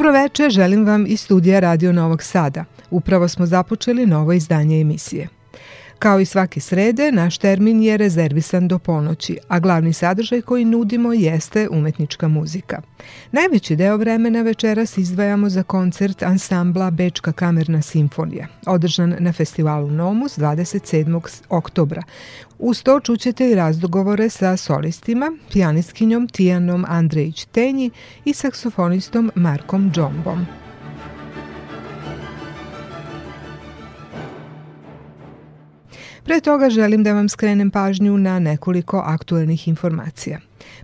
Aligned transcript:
Dobroveče, 0.00 0.50
želim 0.50 0.86
vam 0.86 1.06
iz 1.08 1.20
studija 1.20 1.60
Radio 1.60 1.92
Novog 1.92 2.22
Sada. 2.22 2.64
Upravo 2.90 3.28
smo 3.28 3.46
započeli 3.46 4.06
novo 4.06 4.32
izdanje 4.32 4.80
emisije. 4.80 5.28
Kao 6.00 6.20
i 6.20 6.24
svake 6.24 6.60
srede, 6.60 7.12
naš 7.12 7.38
termin 7.38 7.82
je 7.82 7.96
rezervisan 7.96 8.68
do 8.68 8.78
ponoći, 8.78 9.38
a 9.48 9.58
glavni 9.60 9.92
sadržaj 9.92 10.42
koji 10.42 10.64
nudimo 10.64 11.12
jeste 11.12 11.68
umetnička 11.68 12.28
muzika. 12.28 12.82
Najveći 13.32 13.76
deo 13.76 13.96
vremena 13.96 14.42
večeras 14.42 14.98
izdvajamo 14.98 15.48
za 15.48 15.62
koncert 15.62 16.22
ansambla 16.22 16.90
Bečka 16.90 17.32
kamerna 17.32 17.82
simfonija, 17.82 18.46
održan 18.66 19.16
na 19.18 19.32
festivalu 19.32 19.90
Nomus 19.90 20.38
27. 20.38 21.42
oktobra. 21.48 22.02
Uz 22.58 22.82
to 22.82 23.00
čućete 23.00 23.50
i 23.50 23.54
razdogovore 23.54 24.28
sa 24.28 24.56
solistima, 24.56 25.32
pijanistkinjom 25.52 26.28
Tijanom 26.28 26.84
Andrejić-Tenji 26.88 27.90
i 28.24 28.34
saksofonistom 28.34 29.30
Markom 29.34 29.90
Džombom. 29.92 30.46
Pre 36.30 36.40
toga 36.40 36.70
želim 36.70 37.02
da 37.02 37.12
vam 37.12 37.28
skrenem 37.28 37.70
pažnju 37.70 38.18
na 38.18 38.38
nekoliko 38.38 39.02
aktuelnih 39.06 39.68
informacija. 39.68 40.38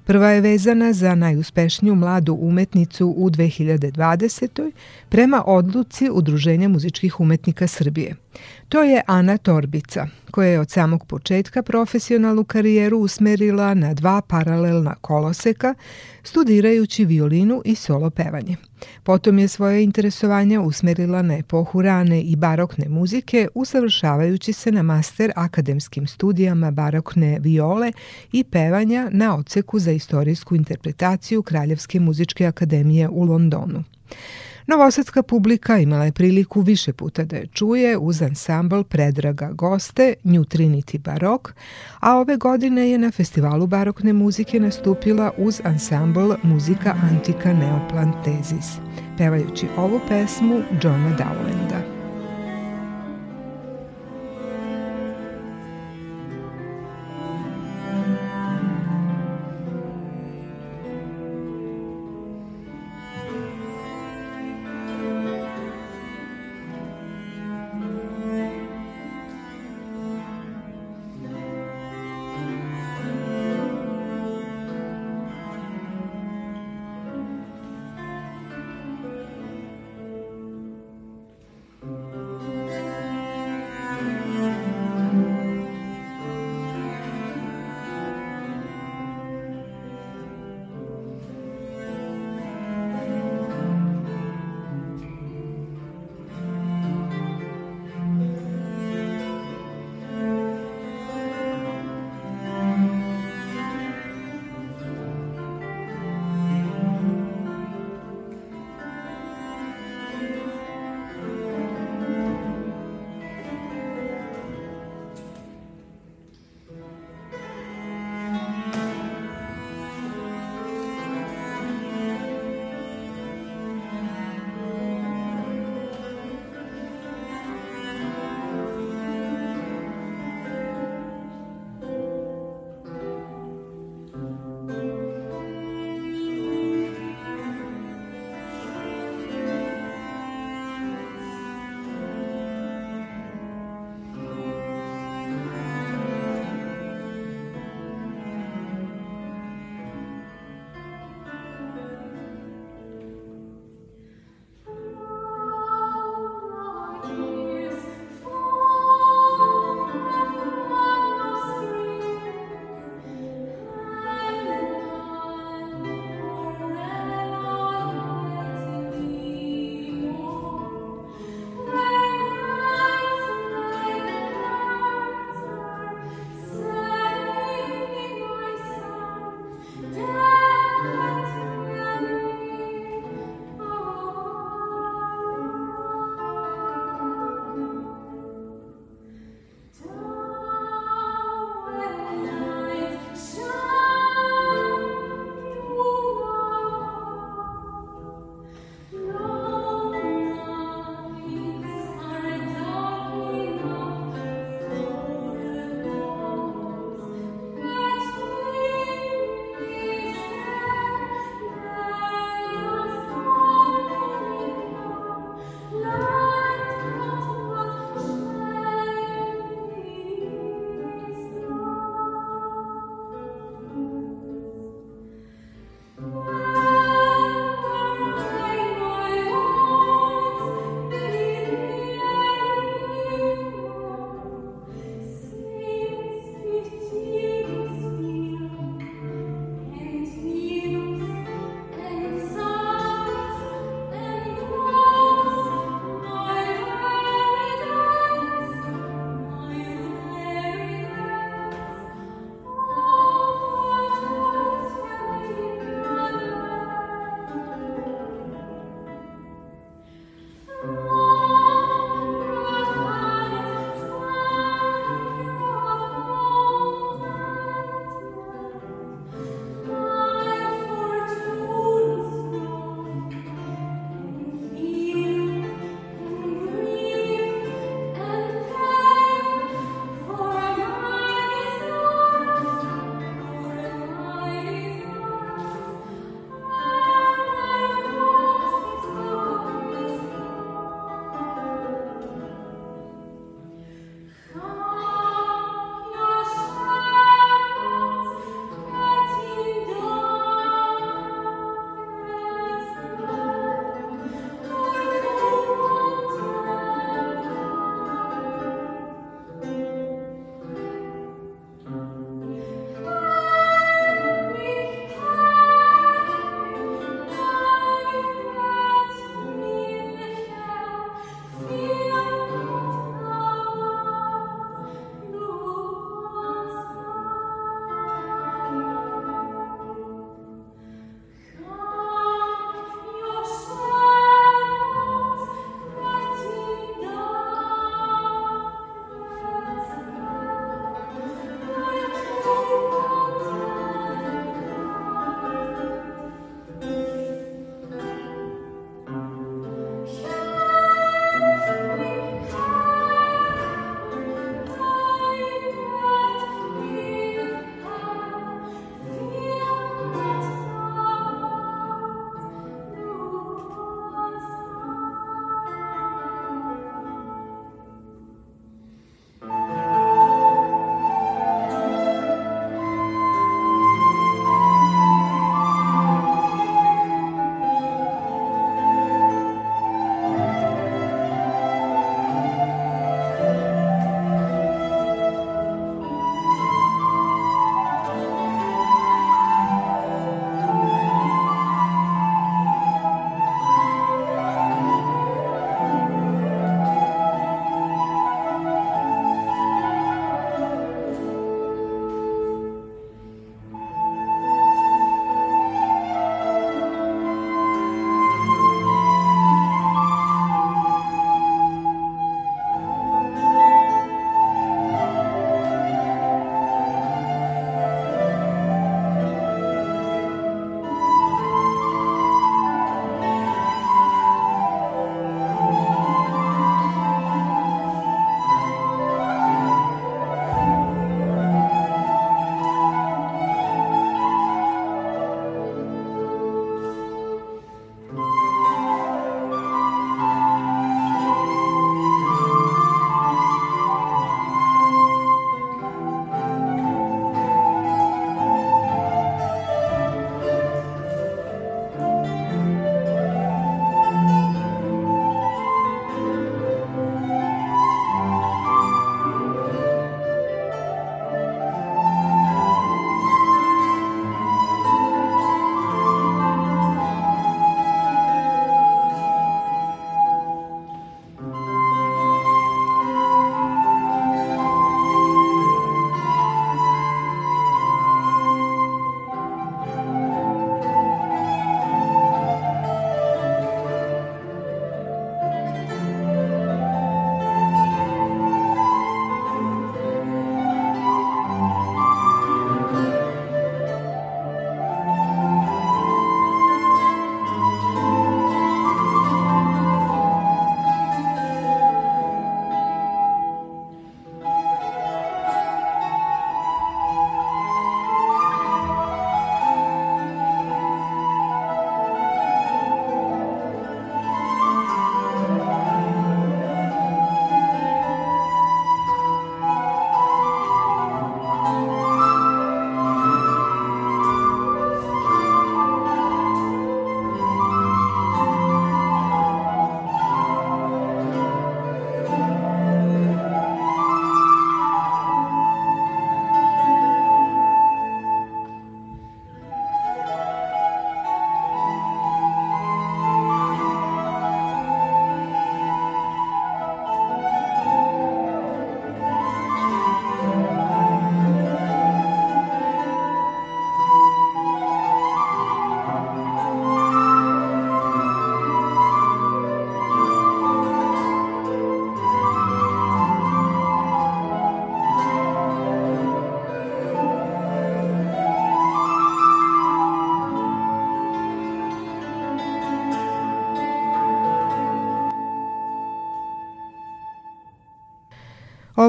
Prva 0.05 0.31
je 0.31 0.41
vezana 0.41 0.93
za 0.93 1.15
najuspešniju 1.15 1.95
mladu 1.95 2.39
umetnicu 2.41 3.15
u 3.17 3.31
2020. 3.31 4.73
prema 5.09 5.43
odluci 5.47 6.11
Udruženja 6.13 6.69
muzičkih 6.69 7.21
umetnika 7.21 7.67
Srbije. 7.67 8.17
To 8.69 8.83
je 8.83 9.03
Ana 9.07 9.39
Torbica, 9.39 10.07
koja 10.31 10.49
je 10.49 10.61
od 10.61 10.71
samog 10.71 11.07
početka 11.07 11.63
profesionalnu 11.63 12.45
karijeru 12.45 12.99
usmerila 12.99 13.75
na 13.75 13.95
dva 13.95 14.23
paralelna 14.29 14.95
koloseka, 14.95 15.75
studirajući 16.23 17.05
violinu 17.05 17.63
i 17.65 17.75
solo 17.75 18.11
pevanje. 18.11 18.57
Potom 19.03 19.39
je 19.39 19.49
svoje 19.49 19.85
interesovanja 19.85 20.61
usmerila 20.61 21.23
na 21.23 21.39
epohu 21.39 21.83
rane 21.83 22.23
i 22.23 22.37
barokne 22.37 22.89
muzike, 22.89 23.49
usavršavajući 23.55 24.53
se 24.53 24.73
na 24.73 24.83
master 24.83 25.33
akademskim 25.37 26.07
studijama 26.07 26.71
barokne 26.71 27.39
viole 27.41 27.93
i 28.33 28.45
pevanja 28.45 29.09
na 29.13 29.37
odseku 29.37 29.79
za 29.79 29.93
istorijsku 29.93 30.57
interpretaciju 30.57 31.43
Kraljevske 31.43 32.01
muzičke 32.01 32.47
akademije 32.47 33.09
u 33.09 33.25
Londonu. 33.25 33.85
Novosadska 34.67 35.22
publika 35.22 35.78
imala 35.78 36.05
je 36.05 36.12
priliku 36.12 36.61
više 36.61 36.92
puta 36.92 37.25
da 37.25 37.36
je 37.36 37.47
čuje 37.47 37.98
uz 37.98 38.22
ansambl 38.22 38.83
Predraga 38.83 39.53
Goste, 39.53 40.14
New 40.25 40.42
Trinity 40.45 40.98
Barok, 40.98 41.55
a 42.00 42.19
ove 42.19 42.36
godine 42.36 42.91
je 42.91 42.98
na 42.98 43.11
festivalu 43.11 43.67
barokne 43.67 44.12
muzike 44.12 44.61
nastupila 44.61 45.33
uz 45.39 45.61
ansambl 45.64 46.33
Muzika 46.42 46.94
Antika 47.11 47.53
Neoplantesis, 47.53 48.67
pevajući 49.19 49.67
ovu 49.77 50.00
pesmu 50.09 50.62
Johna 50.83 51.17
Dowlanda. 51.19 51.96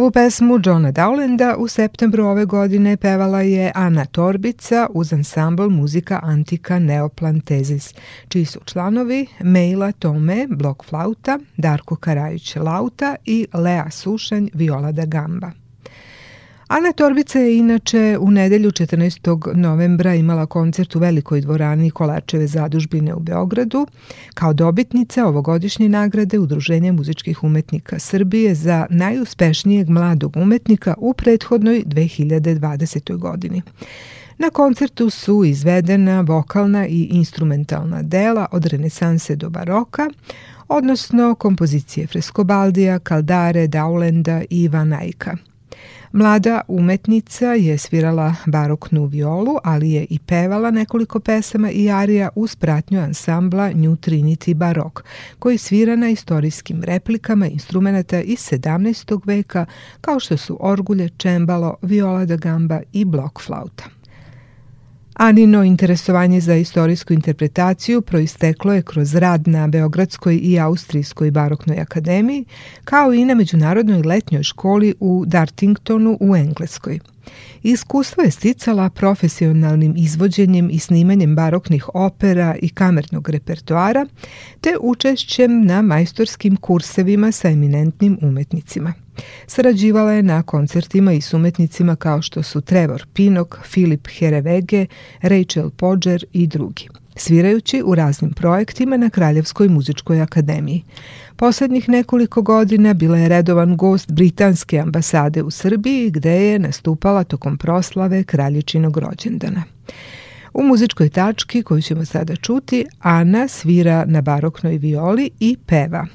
Ovu 0.07 0.11
pesmu 0.11 0.59
Johna 0.63 0.91
Dowlanda 0.91 1.55
u 1.57 1.67
septembru 1.67 2.25
ove 2.25 2.45
godine 2.45 2.97
pevala 2.97 3.41
je 3.41 3.71
Ana 3.75 4.05
Torbica 4.05 4.87
uz 4.93 5.13
ansambl 5.13 5.69
muzika 5.69 6.19
Antika 6.23 6.79
Neoplantezis, 6.79 7.93
čiji 8.27 8.45
su 8.45 8.59
članovi 8.65 9.27
Mejla 9.39 9.91
Tome, 9.91 10.47
blok 10.49 10.85
flauta, 10.85 11.39
Darko 11.57 11.95
Karajić 11.95 12.55
lauta 12.55 13.15
i 13.25 13.47
Lea 13.53 13.91
Sušanj, 13.91 14.49
viola 14.53 14.91
da 14.91 15.05
gamba. 15.05 15.51
Ana 16.67 16.91
Torbica 16.91 17.39
je 17.39 17.57
inače 17.57 18.17
u 18.19 18.31
nedelju 18.31 18.71
14. 18.71 19.55
novembra 19.55 20.15
imala 20.15 20.45
koncert 20.45 20.95
u 20.95 20.99
velikoj 20.99 21.41
dvorani 21.41 21.91
Kolačeve 21.91 22.47
zadužbine 22.47 23.13
u 23.13 23.19
Beogradu 23.19 23.87
kao 24.33 24.53
dobitnica 24.53 25.25
ovogodišnje 25.25 25.89
nagrade 25.89 26.39
Udruženja 26.39 26.93
muzičkih 26.93 27.43
umetnika 27.43 27.99
Srbije 27.99 28.55
za 28.55 28.85
najuspešnijeg 28.89 29.89
mladog 29.89 30.37
umetnika 30.37 30.93
u 30.97 31.13
prethodnoj 31.13 31.83
2020. 31.85 33.17
godini. 33.17 33.61
Na 34.37 34.49
koncertu 34.49 35.09
su 35.09 35.43
izvedena 35.43 36.21
vokalna 36.21 36.87
i 36.87 37.03
instrumentalna 37.03 38.01
dela 38.01 38.45
od 38.51 38.65
renesanse 38.65 39.35
do 39.35 39.49
baroka, 39.49 40.09
odnosno 40.67 41.35
kompozicije 41.35 42.07
Frescobaldija, 42.07 42.99
Kaldare, 42.99 43.67
Daulenda 43.67 44.41
i 44.49 44.67
Van 44.67 44.89
Eycka. 44.89 45.37
Mlada 46.17 46.61
umetnica 46.67 47.53
je 47.53 47.77
svirala 47.77 48.35
baroknu 48.45 49.05
violu, 49.05 49.57
ali 49.63 49.91
je 49.91 50.05
i 50.09 50.19
pevala 50.19 50.71
nekoliko 50.71 51.19
pesama 51.19 51.71
i 51.71 51.89
arija 51.91 52.29
uz 52.35 52.55
pratnju 52.55 53.01
ansambla 53.01 53.69
New 53.69 53.95
Trinity 53.95 54.53
Barok, 54.53 55.03
koji 55.39 55.57
svira 55.57 55.95
na 55.95 56.09
istorijskim 56.09 56.83
replikama 56.83 57.47
instrumenta 57.47 58.21
iz 58.21 58.39
17. 58.39 59.21
veka, 59.25 59.65
kao 60.01 60.19
što 60.19 60.37
su 60.37 60.57
orgulje, 60.59 61.09
čembalo, 61.09 61.75
viola 61.81 62.25
da 62.25 62.35
gamba 62.35 62.81
i 62.93 63.05
blok 63.05 63.41
flauta. 63.41 63.96
Anino 65.17 65.63
interesovanje 65.63 66.41
za 66.41 66.55
istorijsku 66.55 67.13
interpretaciju 67.13 68.01
proisteklo 68.01 68.73
je 68.73 68.81
kroz 68.81 69.15
rad 69.15 69.47
na 69.47 69.67
Beogradskoj 69.67 70.39
i 70.43 70.59
Austrijskoj 70.59 71.31
baroknoj 71.31 71.79
akademiji, 71.79 72.45
kao 72.83 73.13
i 73.13 73.25
na 73.25 73.35
Međunarodnoj 73.35 74.01
letnjoj 74.01 74.43
školi 74.43 74.95
u 74.99 75.23
Dartingtonu 75.27 76.17
u 76.21 76.35
Engleskoj. 76.35 76.99
Iskustvo 77.63 78.23
je 78.23 78.31
sticala 78.31 78.89
profesionalnim 78.89 79.93
izvođenjem 79.97 80.69
i 80.71 80.79
snimanjem 80.79 81.35
baroknih 81.35 81.89
opera 81.93 82.55
i 82.61 82.69
kamernog 82.69 83.29
repertoara, 83.29 84.05
te 84.61 84.75
učešćem 84.81 85.65
na 85.65 85.81
majstorskim 85.81 86.55
kursevima 86.55 87.31
sa 87.31 87.49
eminentnim 87.49 88.17
umetnicima. 88.21 88.93
Sarađivala 89.47 90.11
je 90.11 90.23
na 90.23 90.43
koncertima 90.43 91.13
i 91.13 91.21
s 91.21 91.33
umetnicima 91.33 91.95
kao 91.95 92.21
što 92.21 92.43
su 92.43 92.61
Trevor 92.61 93.05
Pinok, 93.13 93.57
Filip 93.63 94.07
Herevege, 94.07 94.85
Rachel 95.21 95.69
Podger 95.69 96.25
i 96.33 96.47
drugi 96.47 96.87
svirajući 97.19 97.83
u 97.85 97.95
raznim 97.95 98.31
projektima 98.31 98.97
na 98.97 99.09
Kraljevskoj 99.09 99.69
muzičkoj 99.69 100.21
akademiji. 100.21 100.83
Poslednjih 101.35 101.89
nekoliko 101.89 102.41
godina 102.41 102.93
bila 102.93 103.17
je 103.17 103.29
redovan 103.29 103.77
gost 103.77 104.11
Britanske 104.11 104.79
ambasade 104.79 105.43
u 105.43 105.51
Srbiji 105.51 106.09
gde 106.09 106.31
je 106.31 106.59
nastupala 106.59 107.23
tokom 107.23 107.57
proslave 107.57 108.23
kraljičinog 108.23 108.97
rođendana. 108.97 109.63
U 110.57 110.63
muzičkoj 110.63 111.09
tački 111.09 111.63
koju 111.63 111.81
ćemo 111.81 112.05
sada 112.05 112.35
čuti, 112.35 112.85
Ana 112.99 113.47
svira 113.47 114.05
na 114.05 114.21
baroknoj 114.21 114.77
violi 114.77 115.29
i 115.39 115.57
peva. 115.65 116.05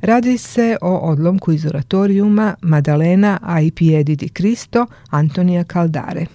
Radi 0.00 0.38
se 0.38 0.76
o 0.82 0.96
odlomku 0.96 1.52
iz 1.52 1.66
oratorijuma 1.66 2.54
Madalena 2.62 3.38
a 3.42 3.60
i 3.60 3.70
Piedi 3.70 4.16
di 4.16 4.28
Cristo 4.28 4.86
Antonija 5.10 5.64
Kaldare. 5.64 6.26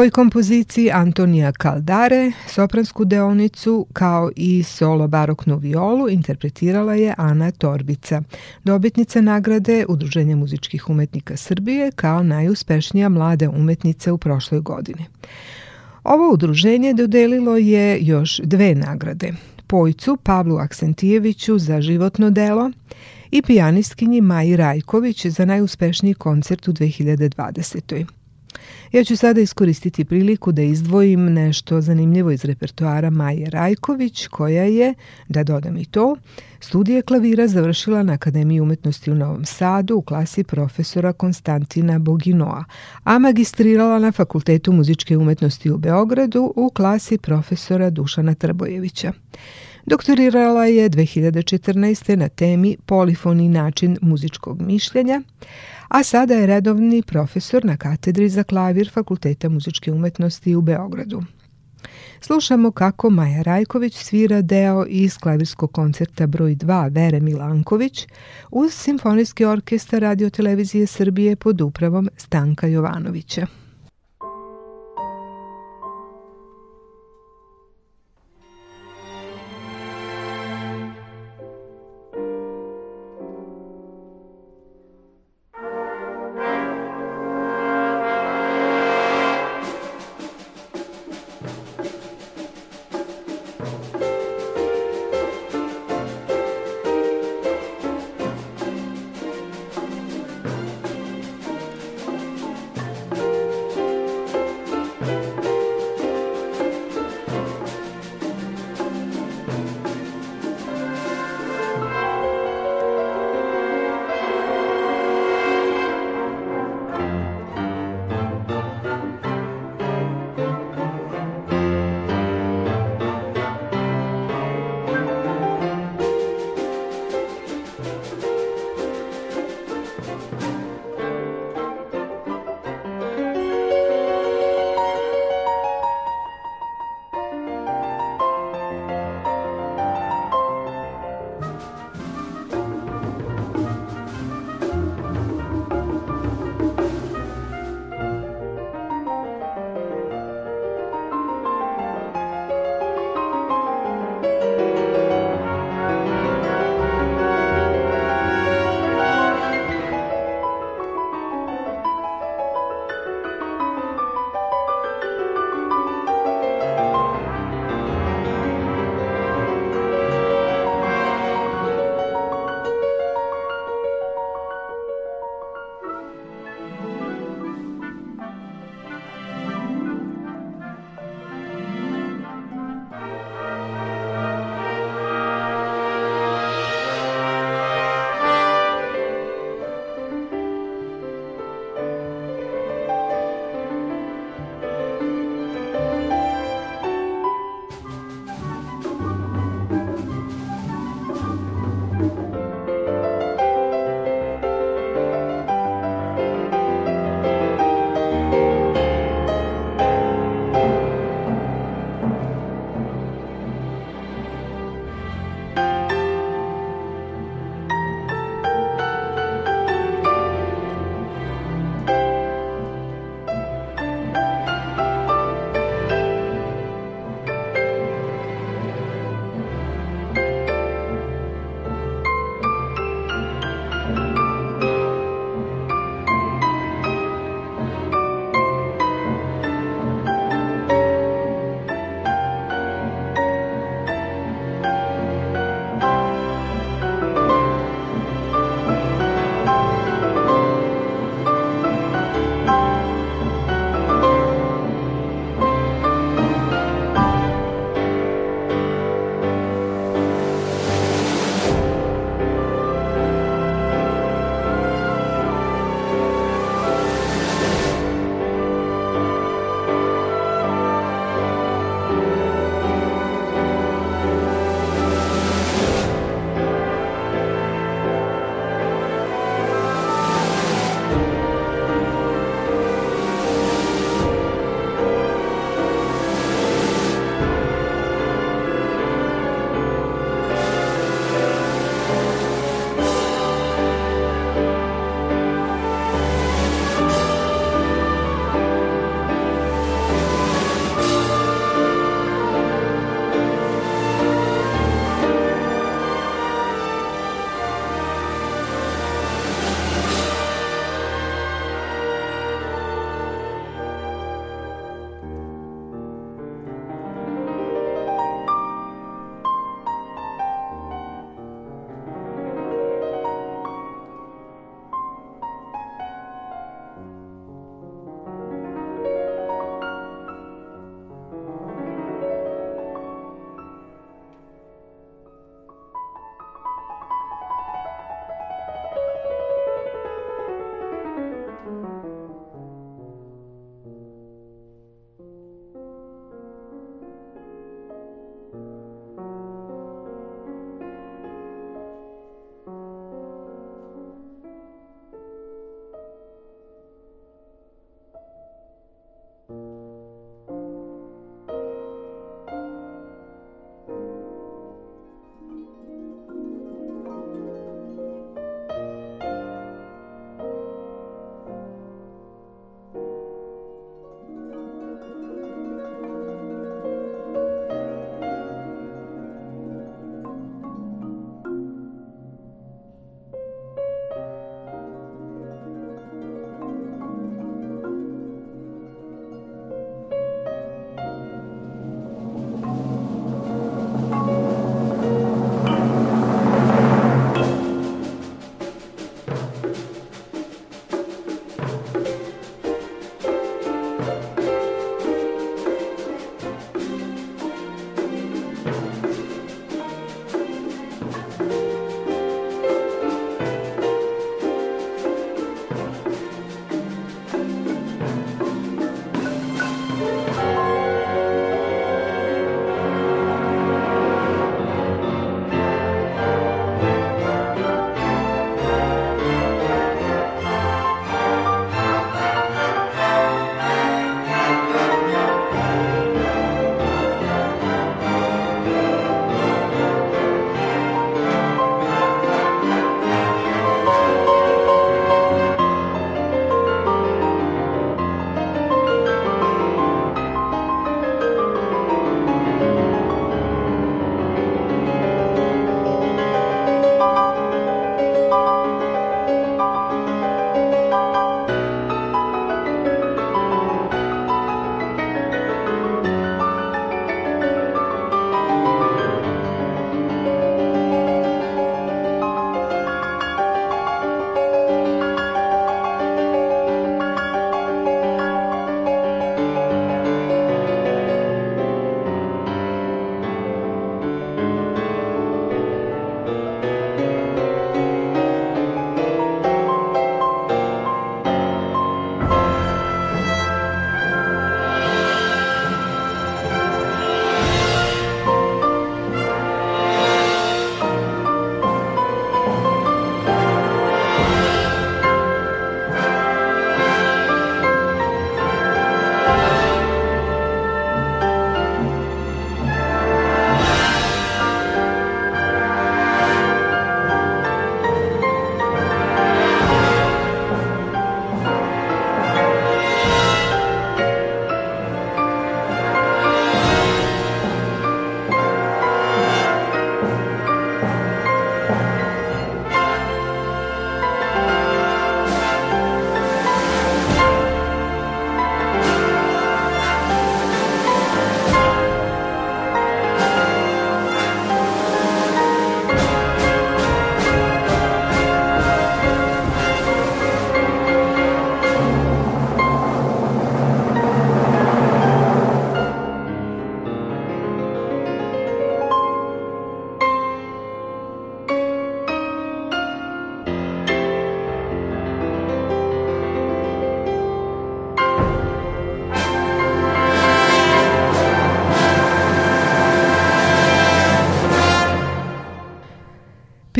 Ovoj 0.00 0.10
kompoziciji 0.10 0.90
Antonija 0.90 1.52
Kaldare 1.52 2.32
sopransku 2.48 3.04
deonicu 3.04 3.86
kao 3.92 4.30
i 4.36 4.62
solo 4.62 5.08
baroknu 5.08 5.56
violu 5.56 6.08
interpretirala 6.08 6.94
je 6.94 7.14
Ana 7.18 7.50
Torbica, 7.50 8.22
dobitnica 8.64 9.20
nagrade 9.20 9.84
Udruženja 9.88 10.36
muzičkih 10.36 10.90
umetnika 10.90 11.36
Srbije 11.36 11.92
kao 11.92 12.22
najuspešnija 12.22 13.08
mlada 13.08 13.50
umetnica 13.50 14.12
u 14.12 14.18
prošloj 14.18 14.60
godini. 14.60 15.04
Ovo 16.04 16.32
udruženje 16.32 16.94
dodelilo 16.94 17.56
je 17.56 17.98
još 18.00 18.40
dve 18.44 18.74
nagrade. 18.74 19.32
Pojcu 19.66 20.16
Pavlu 20.22 20.56
Aksentijeviću 20.56 21.58
za 21.58 21.80
životno 21.80 22.30
delo 22.30 22.70
i 23.30 23.42
pijanistkinji 23.42 24.20
Maji 24.20 24.56
Rajković 24.56 25.26
za 25.26 25.44
najuspešniji 25.44 26.14
koncert 26.14 26.68
u 26.68 26.72
2020. 26.72 28.19
Ja 28.92 29.04
ću 29.04 29.16
sada 29.16 29.40
iskoristiti 29.40 30.04
priliku 30.04 30.52
da 30.52 30.62
izdvojim 30.62 31.32
nešto 31.32 31.80
zanimljivo 31.80 32.30
iz 32.30 32.44
repertoara 32.44 33.10
Maje 33.10 33.50
Rajković, 33.50 34.26
koja 34.26 34.64
je, 34.64 34.94
da 35.28 35.44
dodam 35.44 35.76
i 35.76 35.84
to, 35.84 36.16
studije 36.60 37.02
klavira 37.02 37.48
završila 37.48 38.02
na 38.02 38.12
Akademiji 38.12 38.60
umetnosti 38.60 39.10
u 39.10 39.14
Novom 39.14 39.44
Sadu 39.44 39.96
u 39.96 40.02
klasi 40.02 40.44
profesora 40.44 41.12
Konstantina 41.12 41.98
Boginoa, 41.98 42.64
a 43.04 43.18
magistrirala 43.18 43.98
na 43.98 44.12
Fakultetu 44.12 44.72
muzičke 44.72 45.16
umetnosti 45.16 45.70
u 45.70 45.78
Beogradu 45.78 46.52
u 46.56 46.70
klasi 46.74 47.18
profesora 47.18 47.90
Dušana 47.90 48.34
Trbojevića. 48.34 49.12
Doktorirala 49.86 50.66
je 50.66 50.90
2014. 50.90 52.16
na 52.16 52.28
temi 52.28 52.76
Polifoni 52.86 53.48
način 53.48 53.98
muzičkog 54.00 54.60
mišljenja, 54.60 55.22
a 55.90 56.02
sada 56.02 56.34
je 56.34 56.46
redovni 56.46 57.02
profesor 57.02 57.64
na 57.64 57.76
katedri 57.76 58.28
za 58.28 58.42
klavir 58.42 58.90
Fakulteta 58.92 59.48
muzičke 59.48 59.92
umetnosti 59.92 60.54
u 60.54 60.60
Beogradu. 60.60 61.22
Slušamo 62.20 62.70
kako 62.70 63.10
Maja 63.10 63.42
Rajković 63.42 63.96
svira 63.96 64.42
deo 64.42 64.84
iz 64.88 65.18
klavirskog 65.18 65.72
koncerta 65.72 66.26
broj 66.26 66.56
2 66.56 66.94
Vere 66.94 67.20
Milanković 67.20 68.06
uz 68.50 68.74
Simfonijski 68.74 69.44
orkestar 69.44 70.00
Radio 70.00 70.30
Televizije 70.30 70.86
Srbije 70.86 71.36
pod 71.36 71.60
upravom 71.60 72.08
Stanka 72.16 72.66
Jovanovića. 72.66 73.46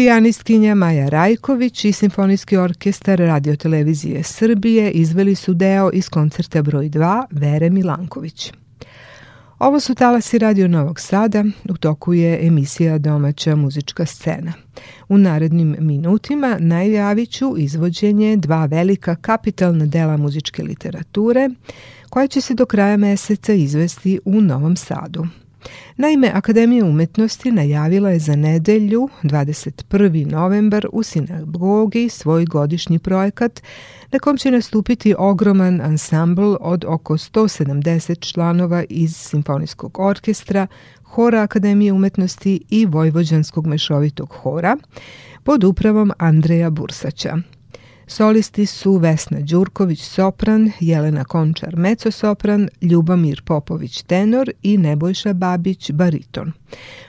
Pijanistkinja 0.00 0.74
Maja 0.74 1.08
Rajković 1.08 1.84
i 1.84 1.92
Simfonijski 1.92 2.56
orkestar 2.56 3.18
radiotelevizije 3.18 4.22
Srbije 4.22 4.90
izveli 4.90 5.34
su 5.34 5.54
deo 5.54 5.90
iz 5.92 6.08
koncerta 6.08 6.62
broj 6.62 6.88
2 6.88 7.24
Vere 7.30 7.70
Milanković. 7.70 8.52
Ovo 9.58 9.80
su 9.80 9.94
talasi 9.94 10.38
Radio 10.38 10.68
Novog 10.68 11.00
Sada, 11.00 11.44
u 11.68 11.76
toku 11.76 12.14
je 12.14 12.46
emisija 12.46 12.98
Domaća 12.98 13.56
muzička 13.56 14.06
scena. 14.06 14.52
U 15.08 15.18
narednim 15.18 15.76
minutima 15.78 16.56
najavit 16.60 17.30
ću 17.30 17.54
izvođenje 17.58 18.36
dva 18.36 18.66
velika 18.66 19.14
kapitalna 19.14 19.86
dela 19.86 20.16
muzičke 20.16 20.62
literature, 20.62 21.50
koja 22.10 22.26
će 22.26 22.40
se 22.40 22.54
do 22.54 22.66
kraja 22.66 22.96
meseca 22.96 23.52
izvesti 23.52 24.20
u 24.24 24.40
Novom 24.40 24.76
Sadu. 24.76 25.26
Naime, 25.96 26.30
Akademija 26.34 26.84
umetnosti 26.84 27.52
najavila 27.52 28.10
je 28.10 28.18
za 28.18 28.36
nedelju, 28.36 29.08
21. 29.22 30.30
novembar, 30.30 30.86
u 30.92 31.02
sinagogi 31.02 32.08
svoj 32.08 32.44
godišnji 32.44 32.98
projekat 32.98 33.62
na 34.12 34.18
kom 34.18 34.36
će 34.36 34.50
nastupiti 34.50 35.14
ogroman 35.18 35.80
ansambl 35.80 36.54
od 36.60 36.84
oko 36.88 37.14
170 37.14 38.32
članova 38.32 38.84
iz 38.88 39.16
Simfonijskog 39.16 39.98
orkestra, 39.98 40.66
Hora 41.02 41.42
Akademije 41.42 41.92
umetnosti 41.92 42.60
i 42.70 42.86
Vojvođanskog 42.86 43.66
mešovitog 43.66 44.28
hora 44.42 44.76
pod 45.44 45.64
upravom 45.64 46.12
Andreja 46.18 46.70
Bursaća. 46.70 47.36
Solisti 48.10 48.66
su 48.66 48.96
Vesna 48.96 49.40
Đurković 49.40 50.02
sopran, 50.02 50.70
Jelena 50.80 51.24
Končar 51.24 51.76
mecosopran, 51.76 52.68
Ljubomir 52.82 53.42
Popović 53.44 54.02
tenor 54.02 54.50
i 54.62 54.78
Nebojša 54.78 55.32
Babić 55.32 55.90
bariton. 55.90 56.52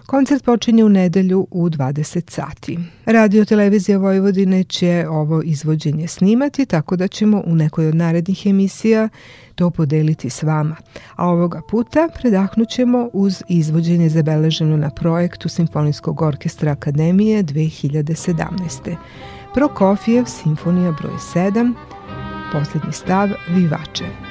Koncert 0.06 0.44
počinje 0.44 0.84
u 0.84 0.90
nedelju 0.90 1.48
u 1.52 1.70
20 1.70 2.32
sati. 2.32 2.80
Radio 3.06 3.46
Televizija 3.46 3.98
Vojvodine 3.98 4.64
će 4.64 5.06
ovo 5.10 5.42
izvođenje 5.42 6.08
snimati, 6.08 6.66
tako 6.66 6.96
da 6.96 7.08
ćemo 7.08 7.44
u 7.46 7.56
nekoj 7.56 7.88
od 7.88 7.96
narednih 7.96 8.46
emisija 8.46 9.10
to 9.56 9.70
podeliti 9.70 10.30
s 10.30 10.44
vama. 10.44 10.76
A 11.16 11.28
ovoga 11.28 11.62
puta 11.70 12.08
predahnućemo 12.20 13.10
uz 13.14 13.44
izvođenje 13.50 14.10
zabeleženo 14.10 14.78
na 14.78 14.90
projektu 14.90 15.50
Simfonijskog 15.50 16.22
orkestra 16.22 16.72
Akademije 16.72 17.44
2017. 17.44 18.96
Prokofijev 19.54 20.26
Simfonija 20.26 20.92
broj 20.92 21.14
7, 21.36 21.74
posljednji 22.52 22.94
stav 22.94 23.30
Vivače. 23.48 24.31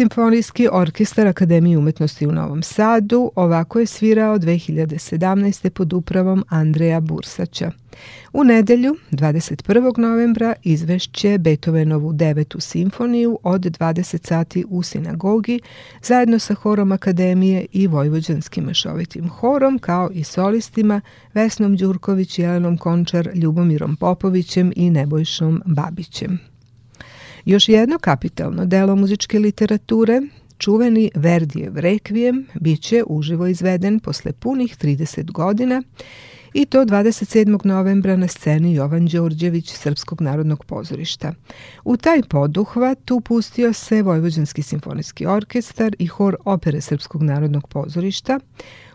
Simfonijski 0.00 0.68
orkestar 0.72 1.26
Akademije 1.26 1.78
umetnosti 1.78 2.26
u 2.26 2.32
Novom 2.32 2.62
Sadu 2.62 3.32
ovako 3.36 3.80
je 3.80 3.86
svirao 3.86 4.38
2017. 4.38 5.70
pod 5.70 5.92
upravom 5.92 6.44
Andreja 6.48 7.00
Bursaća. 7.00 7.70
U 8.32 8.44
nedelju, 8.44 8.96
21. 9.10 9.98
novembra, 9.98 10.54
izvešće 10.62 11.38
Beethovenovu 11.38 12.12
devetu 12.12 12.60
simfoniju 12.60 13.38
od 13.42 13.60
20 13.60 14.26
sati 14.26 14.64
u 14.68 14.82
sinagogi 14.82 15.60
zajedno 16.02 16.38
sa 16.38 16.54
horom 16.54 16.92
Akademije 16.92 17.66
i 17.72 17.86
Vojvođanskim 17.86 18.64
mešovitim 18.64 19.28
horom 19.28 19.78
kao 19.78 20.10
i 20.12 20.24
solistima 20.24 21.00
Vesnom 21.34 21.76
Đurković, 21.76 22.38
Jelenom 22.38 22.78
Končar, 22.78 23.30
Ljubomirom 23.34 23.96
Popovićem 23.96 24.72
i 24.76 24.90
Nebojšom 24.90 25.62
Babićem. 25.66 26.49
Još 27.44 27.68
jedno 27.68 27.98
kapitalno 27.98 28.66
delo 28.66 28.96
muzičke 28.96 29.38
literature, 29.38 30.20
čuveni 30.58 31.10
Verdijev 31.14 31.78
rekvijem, 31.78 32.46
bit 32.60 32.82
će 32.82 33.02
uživo 33.06 33.46
izveden 33.46 34.00
posle 34.00 34.32
punih 34.32 34.76
30 34.76 35.30
godina 35.32 35.82
i 36.54 36.64
to 36.64 36.84
27. 36.84 37.66
novembra 37.66 38.16
na 38.16 38.28
sceni 38.28 38.74
Jovan 38.74 39.06
Đorđević 39.06 39.72
Srpskog 39.72 40.20
narodnog 40.20 40.64
pozorišta. 40.64 41.34
U 41.84 41.96
taj 41.96 42.22
poduhvat 42.22 43.10
upustio 43.10 43.72
se 43.72 44.02
Vojvođanski 44.02 44.62
simfonijski 44.62 45.26
orkestar 45.26 45.96
i 45.98 46.06
hor 46.06 46.36
opere 46.44 46.80
Srpskog 46.80 47.22
narodnog 47.22 47.68
pozorišta 47.68 48.40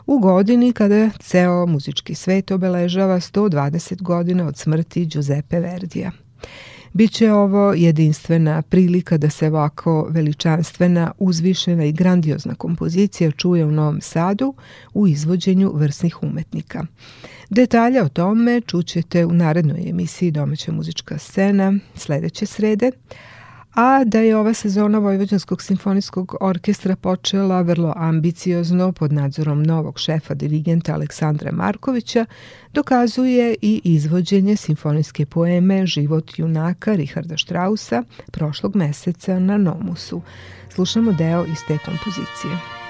u 0.05 0.19
godini 0.19 0.73
kada 0.73 1.09
ceo 1.19 1.65
muzički 1.65 2.15
svet 2.15 2.51
obeležava 2.51 3.15
120 3.15 4.01
godina 4.01 4.47
od 4.47 4.57
smrti 4.57 5.05
Giuseppe 5.05 5.59
Verdija. 5.59 6.11
Biće 6.95 7.31
ovo 7.31 7.73
jedinstvena 7.73 8.61
prilika 8.61 9.17
da 9.17 9.29
se 9.29 9.47
ovako 9.47 10.07
veličanstvena, 10.09 11.11
uzvišena 11.19 11.85
i 11.85 11.91
grandiozna 11.91 12.55
kompozicija 12.55 13.31
čuje 13.31 13.65
u 13.65 13.71
Novom 13.71 14.01
Sadu 14.01 14.53
u 14.93 15.07
izvođenju 15.07 15.71
vrsnih 15.73 16.23
umetnika. 16.23 16.85
Detalje 17.49 18.03
o 18.03 18.09
tome 18.09 18.61
čućete 18.61 19.25
u 19.25 19.33
narednoj 19.33 19.89
emisiji 19.89 20.31
Domaća 20.31 20.71
muzička 20.71 21.17
scena 21.17 21.73
sledeće 21.95 22.45
srede, 22.45 22.91
a 23.75 24.03
da 24.05 24.19
je 24.19 24.37
ova 24.37 24.53
sezona 24.53 24.99
Vojvođanskog 24.99 25.61
simfonijskog 25.61 26.35
orkestra 26.41 26.95
počela 26.95 27.61
vrlo 27.61 27.93
ambiciozno 27.95 28.91
pod 28.91 29.13
nadzorom 29.13 29.63
novog 29.63 29.99
šefa 29.99 30.33
dirigenta 30.33 30.93
Aleksandra 30.93 31.51
Markovića, 31.51 32.25
dokazuje 32.73 33.55
i 33.61 33.81
izvođenje 33.83 34.55
simfonijske 34.55 35.25
poeme 35.25 35.85
Život 35.85 36.39
junaka 36.39 36.93
Richarda 36.93 37.37
Strausa 37.37 38.03
prošlog 38.31 38.75
meseca 38.75 39.39
na 39.39 39.57
Nomusu. 39.57 40.21
Slušamo 40.69 41.11
deo 41.11 41.45
iz 41.45 41.59
te 41.67 41.77
kompozicije. 41.85 42.84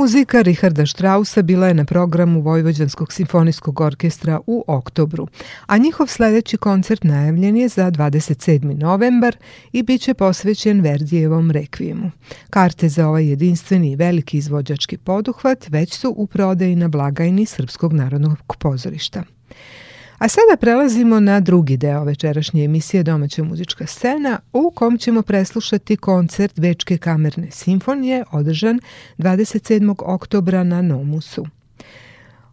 Muzika 0.00 0.42
Richarda 0.42 0.86
Strausa 0.86 1.42
bila 1.42 1.66
je 1.68 1.74
na 1.74 1.84
programu 1.84 2.40
Vojvođanskog 2.40 3.12
simfonijskog 3.12 3.80
orkestra 3.80 4.40
u 4.46 4.64
oktobru, 4.66 5.28
a 5.66 5.78
njihov 5.78 6.06
sledeći 6.06 6.56
koncert 6.56 7.04
najavljen 7.04 7.56
je 7.56 7.68
za 7.68 7.90
27. 7.90 8.80
novembar 8.80 9.36
i 9.72 9.82
bit 9.82 10.02
će 10.02 10.14
posvećen 10.14 10.80
Verdijevom 10.80 11.50
rekvijemu. 11.50 12.10
Karte 12.50 12.88
za 12.88 13.08
ovaj 13.08 13.28
jedinstveni 13.28 13.92
i 13.92 13.96
veliki 13.96 14.38
izvođački 14.38 14.98
poduhvat 14.98 15.68
već 15.68 15.94
su 15.94 16.14
u 16.16 16.26
prodaji 16.26 16.76
na 16.76 16.88
blagajni 16.88 17.46
Srpskog 17.46 17.92
narodnog 17.92 18.56
pozorišta. 18.58 19.22
A 20.20 20.28
sada 20.28 20.56
prelazimo 20.56 21.20
na 21.20 21.40
drugi 21.40 21.76
deo 21.76 22.04
večerašnje 22.04 22.64
emisije 22.64 23.02
Domaća 23.02 23.44
muzička 23.44 23.86
scena 23.86 24.38
u 24.52 24.70
kom 24.70 24.98
ćemo 24.98 25.22
preslušati 25.22 25.96
koncert 25.96 26.58
Večke 26.58 26.98
kamerne 26.98 27.50
simfonije 27.50 28.24
održan 28.32 28.80
27. 29.18 29.94
oktobra 29.98 30.64
na 30.64 30.82
Nomusu. 30.82 31.46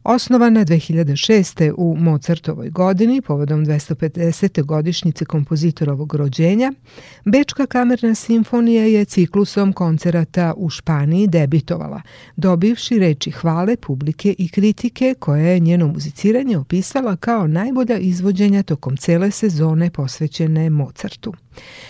Osnovana 0.10 0.66
2006. 0.66 1.74
u 1.78 1.96
Mozartovoj 2.00 2.70
godini, 2.70 3.22
povodom 3.22 3.66
250. 3.66 4.64
godišnjice 4.64 5.26
kompozitorovog 5.26 6.14
rođenja, 6.16 6.74
Bečka 7.26 7.66
kamerna 7.66 8.16
simfonija 8.16 8.84
je 8.84 9.06
ciklusom 9.06 9.74
koncerata 9.74 10.54
u 10.58 10.70
Španiji 10.70 11.28
debitovala, 11.28 12.02
dobivši 12.36 13.00
reči 13.00 13.32
hvale 13.32 13.76
publike 13.78 14.36
i 14.38 14.50
kritike 14.50 15.16
koje 15.20 15.54
je 15.54 15.60
njeno 15.60 15.88
muziciranje 15.88 16.58
opisala 16.58 17.16
kao 17.16 17.48
najbolja 17.48 17.98
izvođenja 17.98 18.64
tokom 18.64 18.98
cele 18.98 19.32
sezone 19.32 19.90
posvećene 19.90 20.70
Mozartu. 20.70 21.34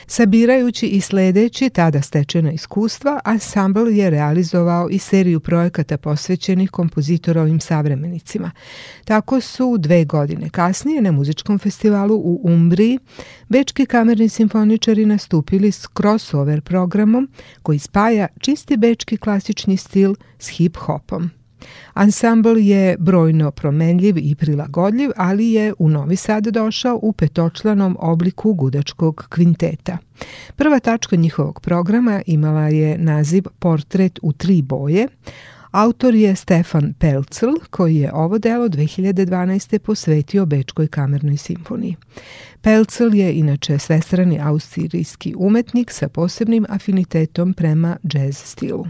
Sabirajući 0.07 0.87
i 0.87 1.01
sledeći 1.01 1.69
tada 1.69 2.01
stečena 2.01 2.51
iskustva, 2.51 3.19
ansambl 3.23 3.87
je 3.89 4.09
realizovao 4.09 4.89
i 4.89 4.99
seriju 4.99 5.39
projekata 5.39 5.97
posvećenih 5.97 6.71
kompozitorovim 6.71 7.59
savremenicima. 7.59 8.51
Tako 9.05 9.41
su 9.41 9.77
dve 9.77 10.05
godine 10.05 10.49
kasnije 10.49 11.01
na 11.01 11.11
muzičkom 11.11 11.59
festivalu 11.59 12.15
u 12.15 12.41
Umbriji 12.43 12.99
Bečki 13.49 13.85
kamerni 13.85 14.29
simfoničari 14.29 15.05
nastupili 15.05 15.71
s 15.71 15.87
crossover 15.97 16.61
programom 16.61 17.29
koji 17.63 17.79
spaja 17.79 18.27
čisti 18.39 18.77
bečki 18.77 19.17
klasični 19.17 19.77
stil 19.77 20.15
s 20.39 20.49
hip-hopom. 20.49 21.36
Ansambl 21.93 22.57
je 22.57 22.97
brojno 22.99 23.51
promenljiv 23.51 24.17
i 24.17 24.35
prilagodljiv, 24.35 25.11
ali 25.15 25.51
je 25.51 25.73
u 25.79 25.89
Novi 25.89 26.15
Sad 26.15 26.47
došao 26.47 26.99
u 27.01 27.13
petočlanom 27.13 27.97
obliku 27.99 28.53
gudačkog 28.53 29.25
kvinteta. 29.29 29.97
Prva 30.55 30.79
tačka 30.79 31.15
njihovog 31.15 31.61
programa 31.61 32.21
imala 32.25 32.67
je 32.67 32.97
naziv 32.97 33.43
Portret 33.59 34.19
u 34.21 34.33
tri 34.33 34.61
boje, 34.61 35.07
Autor 35.71 36.15
je 36.15 36.35
Stefan 36.35 36.93
Pelcl, 36.93 37.45
koji 37.69 37.95
je 37.95 38.13
ovo 38.13 38.37
delo 38.37 38.69
2012. 38.69 39.77
posvetio 39.77 40.45
Bečkoj 40.45 40.87
kamernoj 40.87 41.37
simfoniji. 41.37 41.95
Pelcl 42.61 43.13
je 43.13 43.33
inače 43.33 43.79
svestrani 43.79 44.39
austrijski 44.41 45.33
umetnik 45.37 45.91
sa 45.91 46.07
posebnim 46.07 46.65
afinitetom 46.69 47.53
prema 47.53 47.97
jazz 48.03 48.37
stilu. 48.37 48.85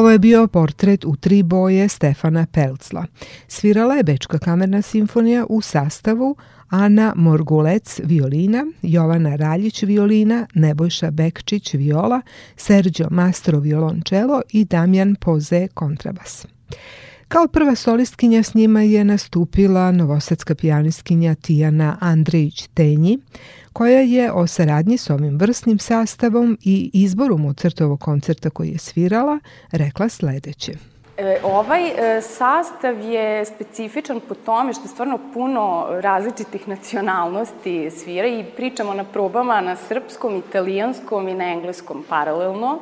Ovo 0.00 0.10
je 0.10 0.18
bio 0.18 0.46
portret 0.46 1.04
u 1.04 1.16
tri 1.16 1.42
boje 1.42 1.88
Stefana 1.88 2.46
Pelcla. 2.52 3.06
Svirala 3.48 3.94
je 3.94 4.02
Bečka 4.02 4.38
kamerna 4.38 4.82
simfonija 4.82 5.46
u 5.48 5.60
sastavu 5.60 6.36
Ana 6.68 7.12
Morgulec 7.16 8.00
violina, 8.04 8.66
Jovana 8.82 9.36
Raljić 9.36 9.82
violina, 9.82 10.46
Nebojša 10.54 11.10
Bekčić 11.10 11.74
viola, 11.74 12.20
Sergio 12.56 13.08
Mastro 13.10 13.58
violončelo 13.58 14.42
i 14.52 14.64
Damjan 14.64 15.16
Poze 15.20 15.68
kontrabas. 15.74 16.46
Kao 17.30 17.48
prva 17.48 17.74
solistkinja 17.74 18.42
s 18.42 18.54
njima 18.54 18.82
je 18.82 19.04
nastupila 19.04 19.92
novosadska 19.92 20.54
pijanistkinja 20.54 21.34
Tijana 21.34 21.96
Andrejić-Tenji, 22.00 23.18
koja 23.72 24.00
je 24.00 24.32
o 24.32 24.46
saradnji 24.46 24.98
s 24.98 25.10
ovim 25.10 25.38
vrsnim 25.38 25.78
sastavom 25.78 26.58
i 26.62 26.90
izboru 26.94 27.38
Mozartovog 27.38 28.00
koncerta 28.00 28.50
koji 28.50 28.68
je 28.68 28.78
svirala 28.78 29.38
rekla 29.72 30.08
sledeće. 30.08 30.72
E, 31.16 31.40
ovaj 31.42 31.88
e, 31.88 32.20
sastav 32.22 33.00
je 33.00 33.44
specifičan 33.44 34.20
po 34.28 34.34
tome 34.34 34.72
što 34.72 34.88
stvarno 34.88 35.18
puno 35.34 35.86
različitih 35.90 36.68
nacionalnosti 36.68 37.90
svira 37.90 38.26
i 38.26 38.44
pričamo 38.56 38.94
na 38.94 39.04
probama 39.04 39.60
na 39.60 39.76
srpskom, 39.76 40.36
italijanskom 40.36 41.28
i 41.28 41.34
na 41.34 41.52
engleskom 41.52 42.04
paralelno. 42.08 42.78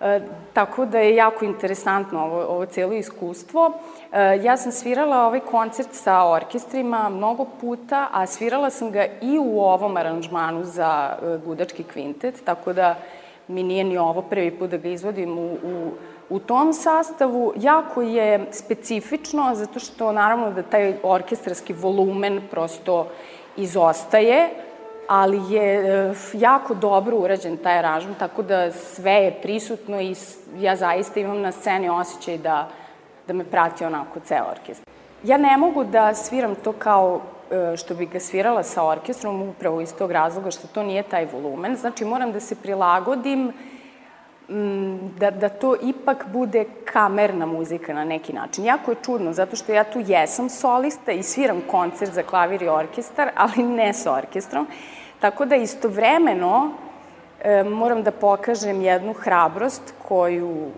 E, 0.00 0.20
tako 0.52 0.84
da 0.84 0.98
je 0.98 1.14
jako 1.14 1.44
interesantno 1.44 2.24
ovo, 2.24 2.42
ovo 2.42 2.66
celo 2.66 2.92
iskustvo. 2.92 3.72
E, 4.12 4.40
ja 4.42 4.56
sam 4.56 4.72
svirala 4.72 5.26
ovaj 5.26 5.40
koncert 5.40 5.88
sa 5.92 6.24
orkestrima 6.24 7.08
mnogo 7.08 7.46
puta, 7.60 8.08
a 8.12 8.26
svirala 8.26 8.70
sam 8.70 8.90
ga 8.90 9.06
i 9.22 9.38
u 9.38 9.60
ovom 9.60 9.96
aranžmanu 9.96 10.64
za 10.64 11.16
e, 11.22 11.38
gudački 11.44 11.82
kvintet, 11.82 12.44
tako 12.44 12.72
da 12.72 12.94
mi 13.48 13.62
nije 13.62 13.84
ni 13.84 13.98
ovo 13.98 14.22
prvi 14.22 14.50
put 14.50 14.70
da 14.70 14.76
ga 14.76 14.88
izvodim 14.88 15.38
u, 15.38 15.52
u, 15.52 15.90
u 16.30 16.38
tom 16.38 16.72
sastavu. 16.72 17.52
Jako 17.56 18.02
je 18.02 18.46
specifično, 18.50 19.54
zato 19.54 19.80
što 19.80 20.12
naravno 20.12 20.50
da 20.50 20.62
taj 20.62 20.94
orkestarski 21.02 21.72
volumen 21.72 22.40
prosto 22.50 23.06
izostaje, 23.56 24.48
ali 25.08 25.54
je 25.54 25.74
e, 25.74 26.14
jako 26.32 26.74
dobro 26.74 27.16
urađen 27.16 27.56
taj 27.56 27.78
aranžman, 27.78 28.14
tako 28.14 28.42
da 28.42 28.72
sve 28.72 29.12
je 29.12 29.38
prisutno 29.42 30.00
i 30.00 30.14
ja 30.58 30.76
zaista 30.76 31.20
imam 31.20 31.40
na 31.40 31.52
sceni 31.52 31.88
osjećaj 31.88 32.38
da, 32.38 32.68
da 33.26 33.32
me 33.32 33.44
prati 33.44 33.84
onako 33.84 34.20
ceo 34.20 34.44
orkestar. 34.50 34.86
Ja 35.22 35.36
ne 35.36 35.56
mogu 35.56 35.84
da 35.84 36.14
sviram 36.14 36.54
to 36.54 36.72
kao 36.72 37.20
e, 37.50 37.76
što 37.76 37.94
bi 37.94 38.06
ga 38.06 38.20
svirala 38.20 38.62
sa 38.62 38.84
orkestrom, 38.84 39.42
upravo 39.42 39.80
iz 39.80 39.94
tog 39.94 40.10
razloga 40.10 40.50
što 40.50 40.66
to 40.66 40.82
nije 40.82 41.02
taj 41.02 41.26
volumen. 41.32 41.76
Znači, 41.76 42.04
moram 42.04 42.32
da 42.32 42.40
se 42.40 42.54
prilagodim 42.54 43.52
da, 45.18 45.30
da 45.30 45.48
to 45.48 45.76
ipak 45.82 46.26
bude 46.32 46.64
kamerna 46.84 47.46
muzika 47.46 47.94
na 47.94 48.04
neki 48.04 48.32
način. 48.32 48.64
Jako 48.64 48.90
je 48.90 48.96
čudno, 49.04 49.32
zato 49.32 49.56
što 49.56 49.72
ja 49.72 49.84
tu 49.84 50.02
jesam 50.06 50.48
solista 50.48 51.12
i 51.12 51.22
sviram 51.22 51.62
koncert 51.70 52.12
za 52.12 52.22
klavir 52.22 52.62
i 52.62 52.68
orkestar, 52.68 53.30
ali 53.34 53.62
ne 53.62 53.92
sa 53.92 54.12
orkestrom. 54.12 54.66
Tako 55.20 55.44
da 55.44 55.56
istovremeno 55.56 56.70
e, 57.40 57.62
moram 57.64 58.02
da 58.02 58.10
pokažem 58.10 58.82
jednu 58.82 59.12
hrabrost 59.12 59.94
koju, 60.08 60.70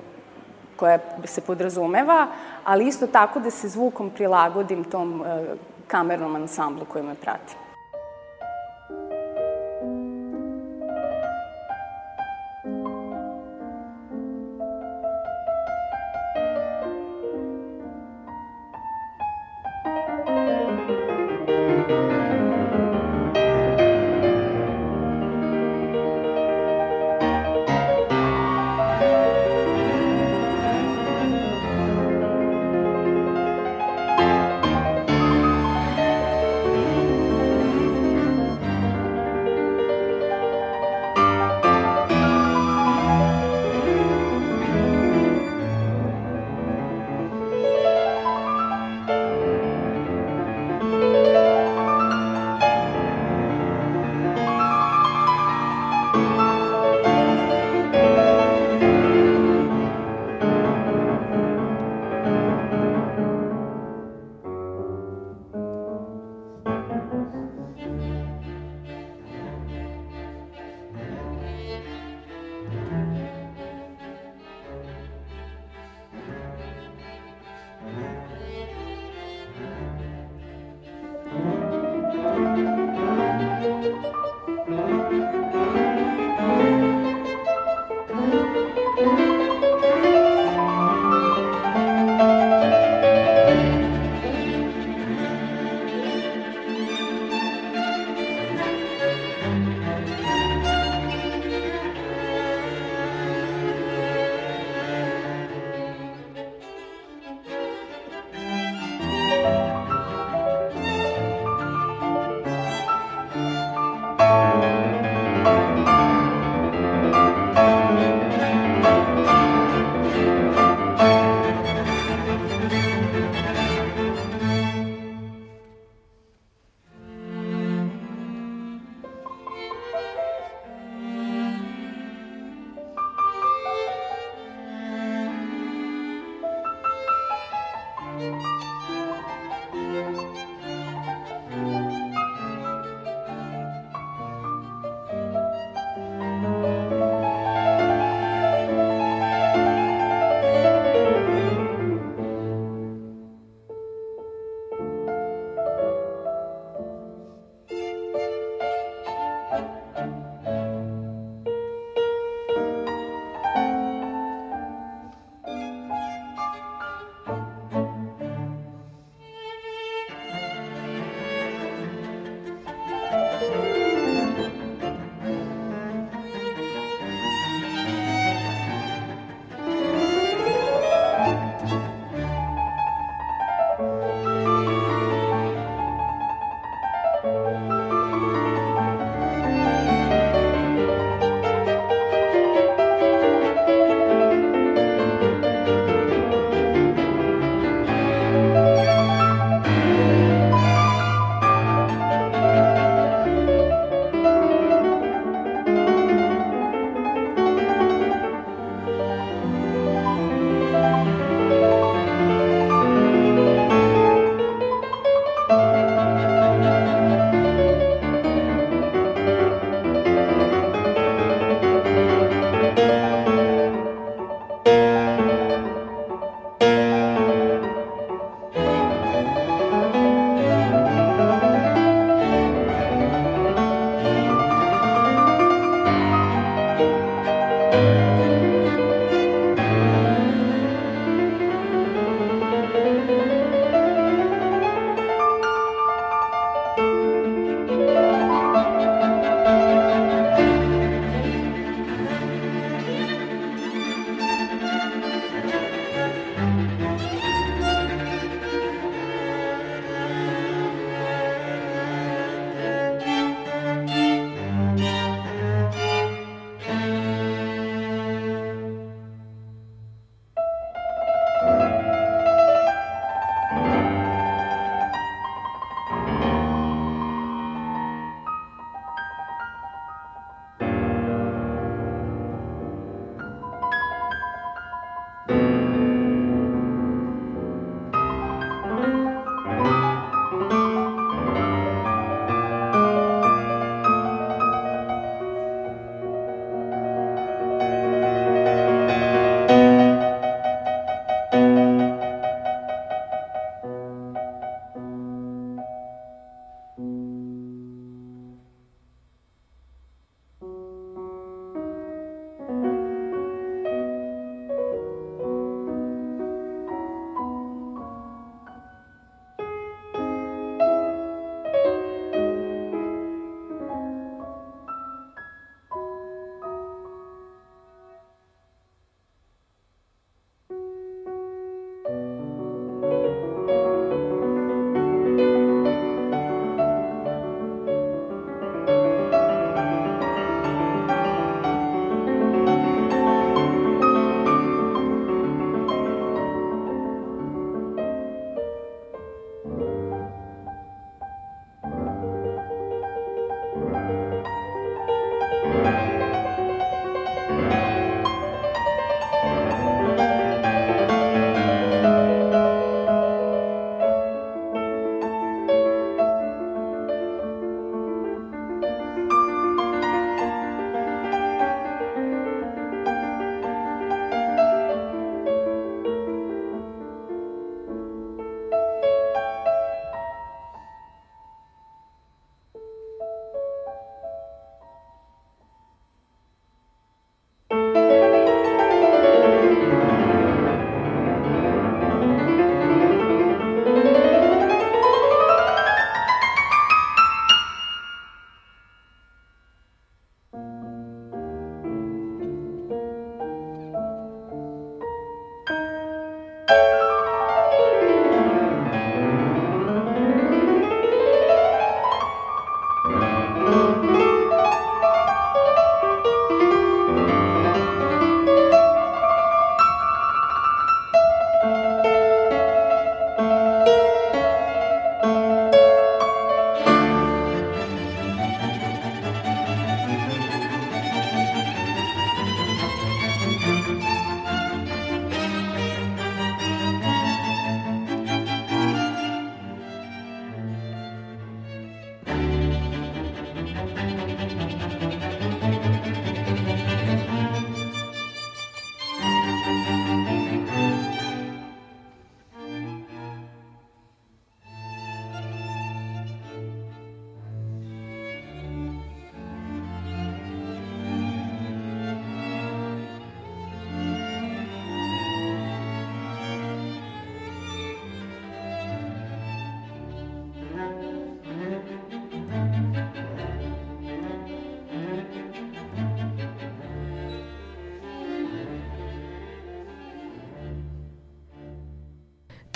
koja 0.76 0.98
se 1.24 1.40
podrazumeva, 1.40 2.26
ali 2.64 2.86
isto 2.86 3.06
tako 3.06 3.40
da 3.40 3.50
se 3.50 3.68
zvukom 3.68 4.10
prilagodim 4.10 4.84
tom 4.84 5.22
e, 5.26 5.44
kamernom 5.86 6.36
ansamblu 6.36 6.84
koji 6.84 7.04
me 7.04 7.14
prati. 7.14 7.54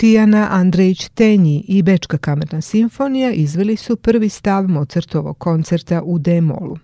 Tijana 0.03 0.47
Andrejić 0.51 1.09
Tenji 1.09 1.65
i 1.67 1.83
Bečka 1.83 2.17
kamerna 2.17 2.61
simfonija 2.61 3.31
izveli 3.31 3.75
su 3.75 3.95
prvi 3.95 4.29
stav 4.29 4.67
Mozartovog 4.67 5.37
koncerta 5.37 6.01
u 6.05 6.19
D-molu. 6.19 6.77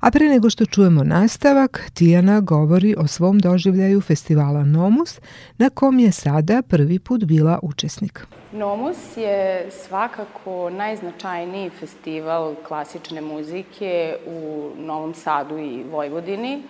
A 0.00 0.10
pre 0.10 0.28
nego 0.28 0.50
što 0.50 0.66
čujemo 0.66 1.04
nastavak, 1.04 1.90
Tijana 1.94 2.40
govori 2.40 2.94
o 2.98 3.06
svom 3.06 3.38
doživljaju 3.38 4.00
festivala 4.00 4.64
Nomus, 4.64 5.20
na 5.58 5.70
kom 5.70 5.98
je 5.98 6.12
sada 6.12 6.62
prvi 6.62 6.98
put 6.98 7.24
bila 7.24 7.58
učesnik. 7.62 8.26
Nomus 8.52 9.16
je 9.16 9.70
svakako 9.70 10.70
najznačajniji 10.70 11.70
festival 11.70 12.54
klasične 12.68 13.20
muzike 13.20 14.16
u 14.26 14.70
Novom 14.78 15.14
Sadu 15.14 15.58
i 15.58 15.84
Vojvodini. 15.90 16.62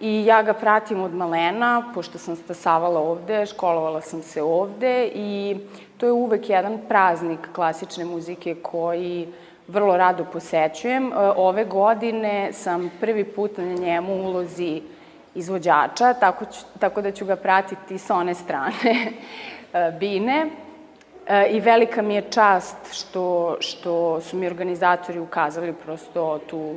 I 0.00 0.26
ja 0.26 0.42
ga 0.42 0.52
pratim 0.52 1.00
od 1.00 1.14
malena, 1.14 1.90
pošto 1.94 2.18
sam 2.18 2.36
stasavala 2.36 3.00
ovde, 3.00 3.46
školovala 3.46 4.00
sam 4.00 4.22
se 4.22 4.42
ovde 4.42 5.10
i 5.14 5.56
to 5.96 6.06
je 6.06 6.12
uvek 6.12 6.48
jedan 6.50 6.78
praznik 6.88 7.48
klasične 7.54 8.04
muzike 8.04 8.54
koji 8.54 9.28
vrlo 9.68 9.96
rado 9.96 10.24
posećujem. 10.32 11.12
E, 11.12 11.16
ove 11.36 11.64
godine 11.64 12.52
sam 12.52 12.90
prvi 13.00 13.24
put 13.24 13.58
na 13.58 13.64
njemu 13.64 14.14
ulozi 14.14 14.82
izvođača, 15.34 16.14
tako, 16.14 16.44
ću, 16.44 16.60
tako 16.78 17.02
da 17.02 17.12
ću 17.12 17.24
ga 17.24 17.36
pratiti 17.36 17.98
sa 17.98 18.16
one 18.16 18.34
strane 18.34 18.72
e, 19.72 19.92
bine. 20.00 20.46
E, 21.26 21.46
I 21.50 21.60
velika 21.60 22.02
mi 22.02 22.14
je 22.14 22.30
čast 22.30 22.76
što, 22.92 23.56
što 23.60 24.20
su 24.20 24.36
mi 24.36 24.46
organizatori 24.46 25.18
ukazali 25.18 25.72
prosto 25.72 26.38
tu 26.38 26.76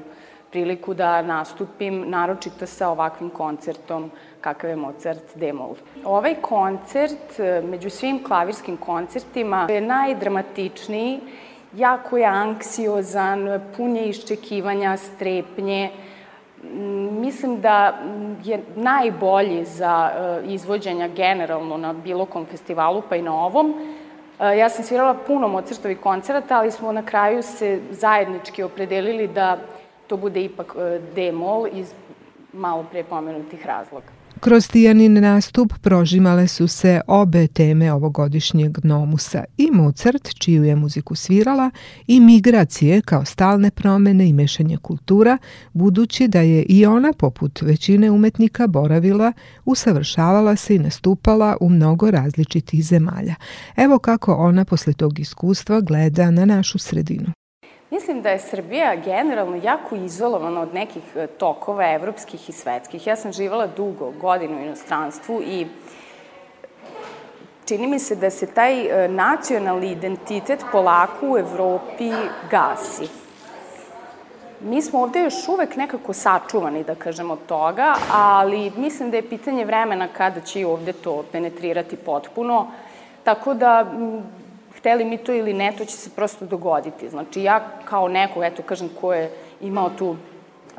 priliku 0.52 0.94
da 0.94 1.22
nastupim, 1.22 2.04
naročito 2.10 2.66
sa 2.66 2.90
ovakvim 2.90 3.30
koncertom 3.30 4.12
kakav 4.42 4.70
je 4.70 4.76
Mozart 4.76 5.36
D-moll. 5.36 5.76
Ovaj 6.06 6.36
koncert, 6.42 7.40
među 7.64 7.90
svim 7.90 8.24
klavirskim 8.24 8.78
koncertima, 8.78 9.68
je 9.70 9.82
najdramatičniji 9.82 11.20
jako 11.76 12.18
je 12.18 12.26
anksiozan, 12.26 13.62
pun 13.78 13.96
je 13.96 14.10
iščekivanja, 14.10 14.98
strepnje. 14.98 15.92
Mislim 17.12 17.62
da 17.62 18.00
je 18.44 18.60
najbolji 18.76 19.66
za 19.66 20.12
e, 20.12 20.42
izvođenja 20.46 21.08
generalno 21.08 21.78
na 21.78 21.94
bilo 21.94 22.26
kom 22.26 22.46
festivalu, 22.46 23.04
pa 23.10 23.16
i 23.16 23.22
na 23.22 23.46
ovom. 23.46 23.74
E, 24.40 24.58
ja 24.58 24.70
sam 24.70 24.84
svirala 24.84 25.14
puno 25.28 25.48
Mozartovih 25.48 26.00
koncerata, 26.00 26.58
ali 26.58 26.72
smo 26.72 26.92
na 26.92 27.06
kraju 27.06 27.44
se 27.44 27.80
zajednički 27.92 28.64
opredelili 28.64 29.28
da 29.28 29.58
to 30.10 30.18
bude 30.18 30.44
ipak 30.44 30.74
e, 30.76 31.00
D-mol 31.16 31.68
iz 31.74 31.94
malo 32.54 32.86
pre 32.92 33.04
pomenutih 33.04 33.66
razloga. 33.66 34.20
Kroz 34.40 34.68
Tijanin 34.68 35.14
nastup 35.14 35.74
prožimale 35.82 36.48
su 36.48 36.68
se 36.68 37.02
obe 37.08 37.48
teme 37.48 37.94
ovogodišnjeg 37.94 38.78
Nomusa 38.84 39.44
i 39.58 39.70
Mozart, 39.72 40.30
čiju 40.40 40.64
je 40.64 40.76
muziku 40.76 41.16
svirala, 41.16 41.72
i 42.08 42.20
migracije 42.20 43.02
kao 43.02 43.26
stalne 43.26 43.72
promene 43.72 44.30
i 44.30 44.34
mešanje 44.34 44.78
kultura, 44.78 45.38
budući 45.74 46.28
da 46.28 46.42
je 46.42 46.64
i 46.64 46.86
ona, 46.86 47.14
poput 47.14 47.62
većine 47.62 48.12
umetnika, 48.12 48.68
boravila, 48.68 49.34
usavršavala 49.66 50.56
se 50.56 50.76
i 50.76 50.80
nastupala 50.80 51.58
u 51.62 51.70
mnogo 51.70 52.12
različitih 52.12 52.84
zemalja. 52.84 53.36
Evo 53.76 54.00
kako 54.00 54.34
ona 54.34 54.66
posle 54.66 54.94
tog 54.94 55.20
iskustva 55.20 55.82
gleda 55.82 56.32
na 56.32 56.46
našu 56.46 56.78
sredinu. 56.78 57.39
Mislim 57.92 58.22
da 58.22 58.30
je 58.30 58.40
Srbija 58.40 58.96
generalno 58.96 59.60
jako 59.64 59.96
izolovana 59.96 60.62
od 60.62 60.74
nekih 60.74 61.04
e, 61.16 61.28
tokova 61.28 61.94
evropskih 61.94 62.50
i 62.50 62.52
svetskih. 62.52 63.08
Ja 63.08 63.16
sam 63.16 63.34
živala 63.34 63.68
dugo, 63.68 64.12
godinu 64.12 64.58
u 64.58 64.62
inostranstvu 64.62 65.42
i 65.42 65.68
čini 67.66 67.88
mi 67.88 68.00
se 68.00 68.16
da 68.16 68.30
se 68.30 68.48
taj 68.48 69.06
e, 69.06 69.08
nacionalni 69.08 69.92
identitet 69.92 70.66
polako 70.72 71.32
u 71.32 71.38
Evropi 71.38 72.12
gasi. 72.52 73.08
Mi 74.62 74.82
smo 74.82 75.02
ovde 75.02 75.20
još 75.20 75.48
uvek 75.48 75.76
nekako 75.76 76.14
sačuvani, 76.14 76.84
da 76.84 76.96
kažemo, 76.96 77.34
od 77.34 77.46
toga, 77.48 77.96
ali 78.12 78.72
mislim 78.78 79.12
da 79.12 79.18
je 79.18 79.30
pitanje 79.30 79.66
vremena 79.66 80.08
kada 80.08 80.42
će 80.42 80.62
i 80.62 80.66
ovde 80.66 80.94
to 80.94 81.24
penetrirati 81.32 81.96
potpuno. 81.96 82.68
Tako 83.24 83.54
da 83.54 83.86
hteli 84.80 85.06
mi 85.06 85.18
to 85.18 85.34
ili 85.34 85.54
ne, 85.54 85.74
to 85.78 85.86
će 85.86 85.98
se 85.98 86.10
prosto 86.16 86.46
dogoditi. 86.46 87.10
Znači, 87.10 87.44
ja 87.44 87.60
kao 87.86 88.08
neko, 88.08 88.44
eto, 88.44 88.64
kažem, 88.64 88.90
ko 89.02 89.14
je 89.14 89.32
imao 89.62 89.90
tu 89.90 90.16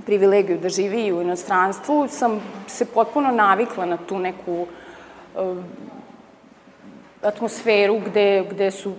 privilegiju 0.06 0.58
da 0.58 0.68
živi 0.68 1.12
u 1.12 1.20
inostranstvu, 1.22 2.08
sam 2.08 2.40
se 2.66 2.84
potpuno 2.84 3.30
navikla 3.30 3.86
na 3.86 3.96
tu 3.96 4.18
neku 4.18 4.62
uh, 4.62 5.58
atmosferu 7.22 7.98
gde, 8.06 8.46
gde 8.50 8.70
su 8.70 8.92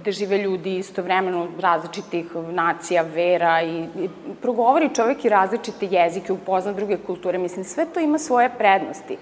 gde 0.00 0.12
žive 0.12 0.38
ljudi 0.38 0.76
istovremeno 0.78 1.48
različitih 1.60 2.26
nacija, 2.52 3.02
vera 3.02 3.62
i, 3.62 3.84
i 3.98 4.08
progovori 4.42 4.94
čovek 4.94 5.24
i 5.24 5.28
različite 5.28 5.86
jezike, 5.86 6.32
upozna 6.32 6.72
druge 6.72 6.96
kulture. 6.96 7.38
Mislim, 7.38 7.64
sve 7.64 7.86
to 7.86 8.00
ima 8.00 8.18
svoje 8.18 8.50
prednosti. 8.58 9.16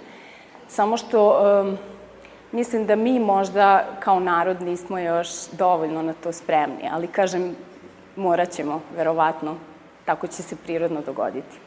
Samo 0.68 0.96
što 0.96 1.20
um, 1.62 1.78
Mislim 2.52 2.86
da 2.86 2.96
mi 2.96 3.18
možda 3.18 3.86
kao 4.00 4.20
narod 4.20 4.62
nismo 4.62 4.98
još 4.98 5.28
dovoljno 5.52 6.02
na 6.02 6.12
to 6.12 6.32
spremni, 6.32 6.88
ali 6.92 7.06
kažem, 7.06 7.56
morat 8.16 8.50
ćemo, 8.50 8.80
verovatno, 8.96 9.56
tako 10.04 10.26
će 10.26 10.42
se 10.42 10.56
prirodno 10.56 11.00
dogoditi. 11.00 11.61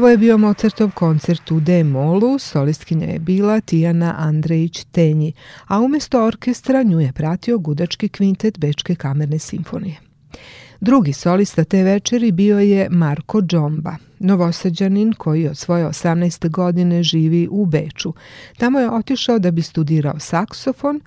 Ovo 0.00 0.08
je 0.08 0.18
bio 0.18 0.38
Mozartov 0.38 0.90
koncert 0.94 1.50
u 1.50 1.60
D-molu, 1.60 2.38
solistkinja 2.38 3.06
je 3.06 3.18
bila 3.18 3.60
Tijana 3.60 4.14
Andrejić-Tenji, 4.18 5.32
a 5.66 5.80
umesto 5.80 6.24
orkestra 6.24 6.82
nju 6.82 7.00
je 7.00 7.12
pratio 7.12 7.58
gudački 7.58 8.08
kvintet 8.08 8.58
Bečke 8.58 8.94
kamerne 8.94 9.38
simfonije. 9.38 9.96
Drugi 10.80 11.12
solista 11.12 11.64
te 11.64 11.82
večeri 11.82 12.32
bio 12.32 12.58
je 12.58 12.88
Marko 12.90 13.42
Džomba, 13.42 13.96
novosađanin 14.18 15.12
koji 15.12 15.48
od 15.48 15.58
svoje 15.58 15.86
18. 15.86 16.50
godine 16.50 17.02
živi 17.02 17.48
u 17.50 17.66
Beču. 17.66 18.14
Tamo 18.56 18.80
je 18.80 18.90
otišao 18.90 19.38
da 19.38 19.50
bi 19.50 19.62
studirao 19.62 20.18
saksofon, 20.18 21.00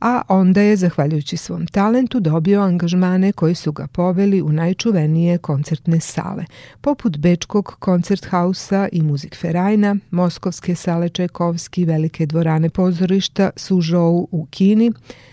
a 0.00 0.22
onda 0.28 0.60
je, 0.60 0.76
zahvaljujući 0.76 1.36
svom 1.36 1.66
talentu, 1.66 2.20
dobio 2.20 2.60
angažmane 2.60 3.32
koji 3.32 3.54
su 3.54 3.72
ga 3.72 3.86
poveli 3.86 4.42
u 4.42 4.52
najčuvenije 4.52 5.38
koncertne 5.38 6.00
sale, 6.00 6.44
poput 6.80 7.18
Bečkog 7.18 7.76
koncert 7.78 8.26
hausa 8.26 8.88
i 8.92 9.02
Muzik 9.02 9.36
Ferajna, 9.36 9.96
Moskovske 10.10 10.74
sale 10.74 11.08
Čajkovski, 11.08 11.84
Velike 11.84 12.26
dvorane 12.26 12.70
pozorišta, 12.70 13.50
Sužou 13.56 14.28
u 14.30 14.46
Kini, 14.50 14.92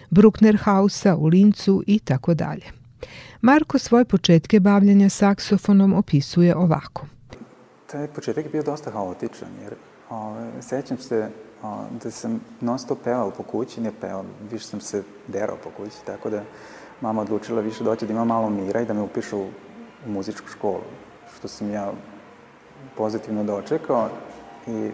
Bruckner 0.10 0.58
hausa 0.58 1.16
u 1.16 1.28
Lincu 1.28 1.84
i 1.88 2.00
tako 2.00 2.34
dalje. 2.34 2.66
Marko 3.42 3.80
svoje 3.80 4.06
početke 4.06 4.60
bavljanja 4.60 5.10
saksofonom 5.10 5.94
opisuje 5.94 6.56
ovako. 6.56 7.08
Taj 7.92 8.08
početak 8.08 8.46
je 8.46 8.52
bio 8.52 8.64
dosta 8.64 8.92
haotičan, 8.92 9.50
jer 9.64 9.74
o, 10.10 10.16
ovaj, 10.16 10.52
sećam 10.62 10.98
se 10.98 11.30
o, 11.64 11.84
da 12.04 12.12
sam 12.12 12.42
non 12.62 12.80
stop 12.80 13.00
pevao 13.04 13.32
po 13.32 13.44
kući, 13.44 13.82
ne 13.82 13.92
pevao, 14.02 14.26
više 14.52 14.68
sam 14.68 14.82
se 14.82 15.04
derao 15.28 15.58
po 15.64 15.70
kući, 15.78 16.06
tako 16.06 16.30
da 16.30 16.44
mama 17.02 17.22
odlučila 17.22 17.62
više 17.62 17.84
doći 17.84 18.06
da 18.06 18.14
ima 18.14 18.26
malo 18.26 18.50
mira 18.50 18.82
i 18.82 18.86
da 18.86 18.94
me 18.94 19.02
upišu 19.02 19.40
u, 19.40 19.48
muzičku 20.08 20.48
školu, 20.48 20.84
što 21.38 21.48
sam 21.48 21.72
ja 21.72 21.92
pozitivno 22.98 23.44
dočekao 23.44 24.10
i 24.68 24.92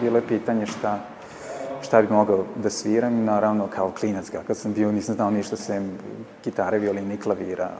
bilo 0.00 0.16
je 0.16 0.26
pitanje 0.28 0.66
šta, 0.66 0.98
šta 1.82 2.02
bi 2.02 2.08
mogao 2.08 2.44
da 2.56 2.70
sviram, 2.70 3.24
naravno 3.24 3.66
kao 3.66 3.92
klinac, 4.00 4.30
kakav 4.30 4.56
sam 4.56 4.72
bio, 4.72 4.92
nisam 4.92 5.14
znao 5.14 5.30
ništa 5.30 5.56
sem 5.56 5.98
gitare, 6.44 6.78
violine 6.78 7.14
i 7.14 7.20
klavira. 7.20 7.70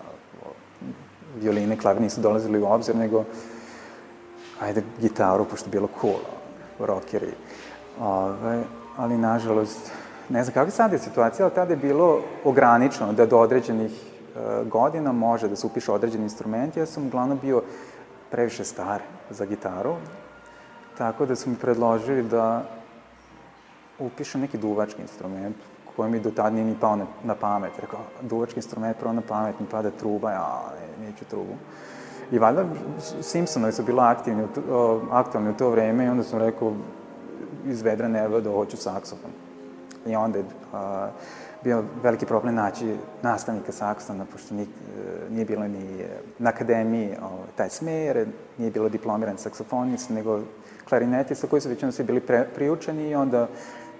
Violine 1.36 1.74
i 1.74 1.78
klavir 1.78 2.02
nisu 2.02 2.20
dolazili 2.20 2.62
u 2.62 2.66
obzir, 2.66 2.96
nego 2.96 3.24
ajde 4.60 4.82
gitaru, 5.00 5.44
pošto 5.44 5.66
je 5.66 5.70
bilo 5.70 5.88
cool, 6.00 6.20
rockeri. 6.78 7.32
Ove, 8.00 8.62
ali, 8.96 9.18
nažalost, 9.18 9.92
ne 10.28 10.44
znam 10.44 10.54
kakva 10.54 10.70
sad 10.70 10.92
je 10.92 10.98
situacija, 10.98 11.46
ali 11.46 11.54
tada 11.54 11.72
je 11.72 11.76
bilo 11.76 12.20
ograničeno 12.44 13.12
da 13.12 13.26
do 13.26 13.38
određenih 13.38 13.92
e, 13.92 14.64
godina 14.64 15.12
može 15.12 15.48
da 15.48 15.56
se 15.56 15.66
upiše 15.66 15.92
određeni 15.92 16.24
instrument. 16.24 16.76
Ja 16.76 16.86
sam 16.86 17.06
uglavnom 17.06 17.38
bio 17.42 17.62
previše 18.30 18.64
star 18.64 19.00
za 19.30 19.44
gitaru, 19.44 19.94
tako 20.98 21.26
da 21.26 21.36
su 21.36 21.50
mi 21.50 21.56
predložili 21.56 22.22
da 22.22 22.62
upišem 23.98 24.40
neki 24.40 24.58
duvački 24.58 25.02
instrument 25.02 25.56
koji 25.96 26.10
mi 26.10 26.20
do 26.20 26.30
tada 26.30 26.50
nije 26.50 26.64
ni 26.64 26.76
pao 26.80 26.96
na, 26.96 27.06
na 27.24 27.34
pamet. 27.34 27.72
Rekao, 27.80 28.00
duvački 28.22 28.58
instrument 28.58 28.96
prvo 28.98 29.12
na 29.12 29.22
pamet, 29.28 29.60
mi 29.60 29.66
pada 29.66 29.90
truba, 29.90 30.30
ja 30.30 30.62
ne, 30.80 31.06
neću 31.06 31.24
trubu. 31.24 31.54
I 32.30 32.38
valjda 32.38 32.64
Simpsonovi 33.22 33.72
su 33.72 33.82
bila 33.82 34.08
aktivni, 34.08 34.46
aktualni 35.10 35.50
u 35.50 35.56
to 35.56 35.70
vreme 35.70 36.04
i 36.04 36.08
onda 36.08 36.22
sam 36.22 36.38
rekao, 36.38 36.72
iz 37.68 37.82
vedra 37.82 38.08
neba 38.08 38.40
da 38.40 38.50
hoću 38.50 38.76
saksofon. 38.76 39.30
I 40.06 40.16
onda 40.16 40.38
je 40.38 40.44
a, 40.72 41.08
bio 41.64 41.84
veliki 42.02 42.26
problem 42.26 42.54
naći 42.54 42.96
nastavnika 43.22 43.72
saksofona, 43.72 44.24
pošto 44.32 44.54
nije, 44.54 44.66
nije 45.30 45.44
bilo 45.44 45.68
ni 45.68 46.04
na 46.38 46.50
akademiji 46.50 47.10
o, 47.22 47.44
taj 47.56 47.70
smer, 47.70 48.26
nije 48.58 48.70
bilo 48.70 48.88
diplomiran 48.88 49.38
saksofonist, 49.38 50.10
nego 50.10 50.40
klarinetista 50.88 51.46
koji 51.46 51.60
su 51.60 51.68
većinom 51.68 51.92
svi 51.92 52.04
bili 52.04 52.20
pre, 52.20 52.48
priučeni 52.54 53.08
i 53.08 53.14
onda 53.14 53.48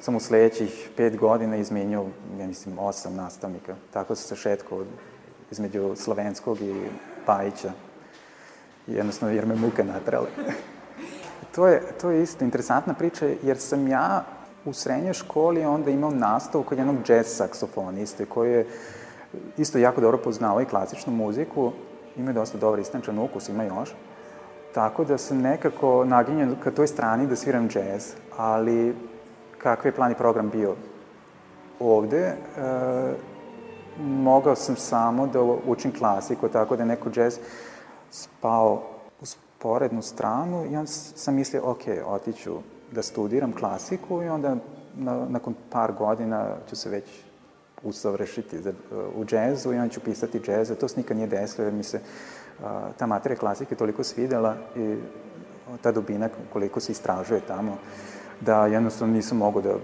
sam 0.00 0.16
u 0.16 0.20
sledećih 0.20 0.90
pet 0.96 1.16
godina 1.16 1.56
izmenio, 1.56 2.04
ja 2.40 2.46
mislim, 2.46 2.78
osam 2.78 3.14
nastavnika. 3.14 3.74
Tako 3.92 4.14
se 4.14 4.36
šetko 4.36 4.84
između 5.50 5.96
slovenskog 5.96 6.60
i 6.60 6.74
Pajića. 7.26 7.72
Jednostavno, 8.86 9.34
jer 9.34 9.46
me 9.46 9.54
muke 9.54 9.84
natrale. 9.84 10.28
to, 11.54 11.66
je, 11.66 11.82
to 12.00 12.10
je 12.10 12.22
isto 12.22 12.44
interesantna 12.44 12.94
priča, 12.94 13.26
jer 13.42 13.58
sam 13.58 13.88
ja 13.88 14.24
u 14.64 14.72
srednjoj 14.72 15.14
školi 15.14 15.64
onda 15.64 15.90
imao 15.90 16.10
nastavu 16.10 16.64
kod 16.64 16.78
jednog 16.78 16.96
jazz 17.08 17.26
saksofoniste, 17.26 18.24
koji 18.24 18.52
je 18.52 18.66
isto 19.56 19.78
jako 19.78 20.00
dobro 20.00 20.18
poznao 20.18 20.60
i 20.60 20.64
klasičnu 20.64 21.12
muziku, 21.12 21.72
ima 22.16 22.32
dosta 22.32 22.58
dobar 22.58 22.78
istančan 22.78 23.18
ukus, 23.18 23.48
ima 23.48 23.64
još. 23.64 23.94
Tako 24.74 25.04
da 25.04 25.18
sam 25.18 25.40
nekako 25.40 26.04
naginjen 26.04 26.56
ka 26.64 26.70
toj 26.70 26.86
strani 26.86 27.26
da 27.26 27.36
sviram 27.36 27.68
džez, 27.68 28.14
ali 28.36 28.94
kakav 29.58 29.86
je 29.86 29.92
plan 29.94 30.12
i 30.12 30.14
program 30.14 30.50
bio 30.50 30.74
ovde, 31.80 32.22
e, 32.26 32.34
mogao 33.98 34.54
sam 34.54 34.76
samo 34.76 35.26
da 35.26 35.42
učim 35.42 35.92
klasiku, 35.98 36.48
tako 36.48 36.76
da 36.76 36.82
je 36.82 36.86
neko 36.86 37.10
džez 37.10 37.38
spao 38.10 38.82
u 39.58 39.60
sporednu 39.60 40.02
stranu 40.02 40.64
i 40.70 40.76
onda 40.76 40.86
sam 40.90 41.34
mislio, 41.34 41.62
ok, 41.64 41.80
otiću 42.06 42.58
da 42.92 43.02
studiram 43.02 43.52
klasiku 43.52 44.22
i 44.22 44.28
onda 44.28 44.56
na, 44.96 45.26
nakon 45.28 45.54
par 45.70 45.92
godina 45.92 46.56
ću 46.68 46.76
se 46.76 46.90
već 46.90 47.04
usavršiti 47.82 48.58
za, 48.58 48.72
u 49.16 49.24
džezu 49.24 49.72
i 49.72 49.78
onda 49.78 49.88
ću 49.88 50.00
pisati 50.00 50.40
džeze. 50.40 50.74
To 50.74 50.88
se 50.88 51.00
nikad 51.00 51.16
nije 51.16 51.26
desilo 51.26 51.64
jer 51.64 51.74
mi 51.74 51.82
se 51.82 52.00
a, 52.64 52.90
ta 52.98 53.06
materija 53.06 53.38
klasike 53.38 53.74
toliko 53.74 54.04
svidela 54.04 54.56
i 54.76 54.96
ta 55.82 55.92
dubina 55.92 56.28
koliko 56.52 56.80
se 56.80 56.92
istražuje 56.92 57.40
tamo 57.40 57.76
da 58.40 58.66
jednostavno 58.66 59.14
nisam 59.14 59.38
mogao 59.38 59.62
da 59.62 59.74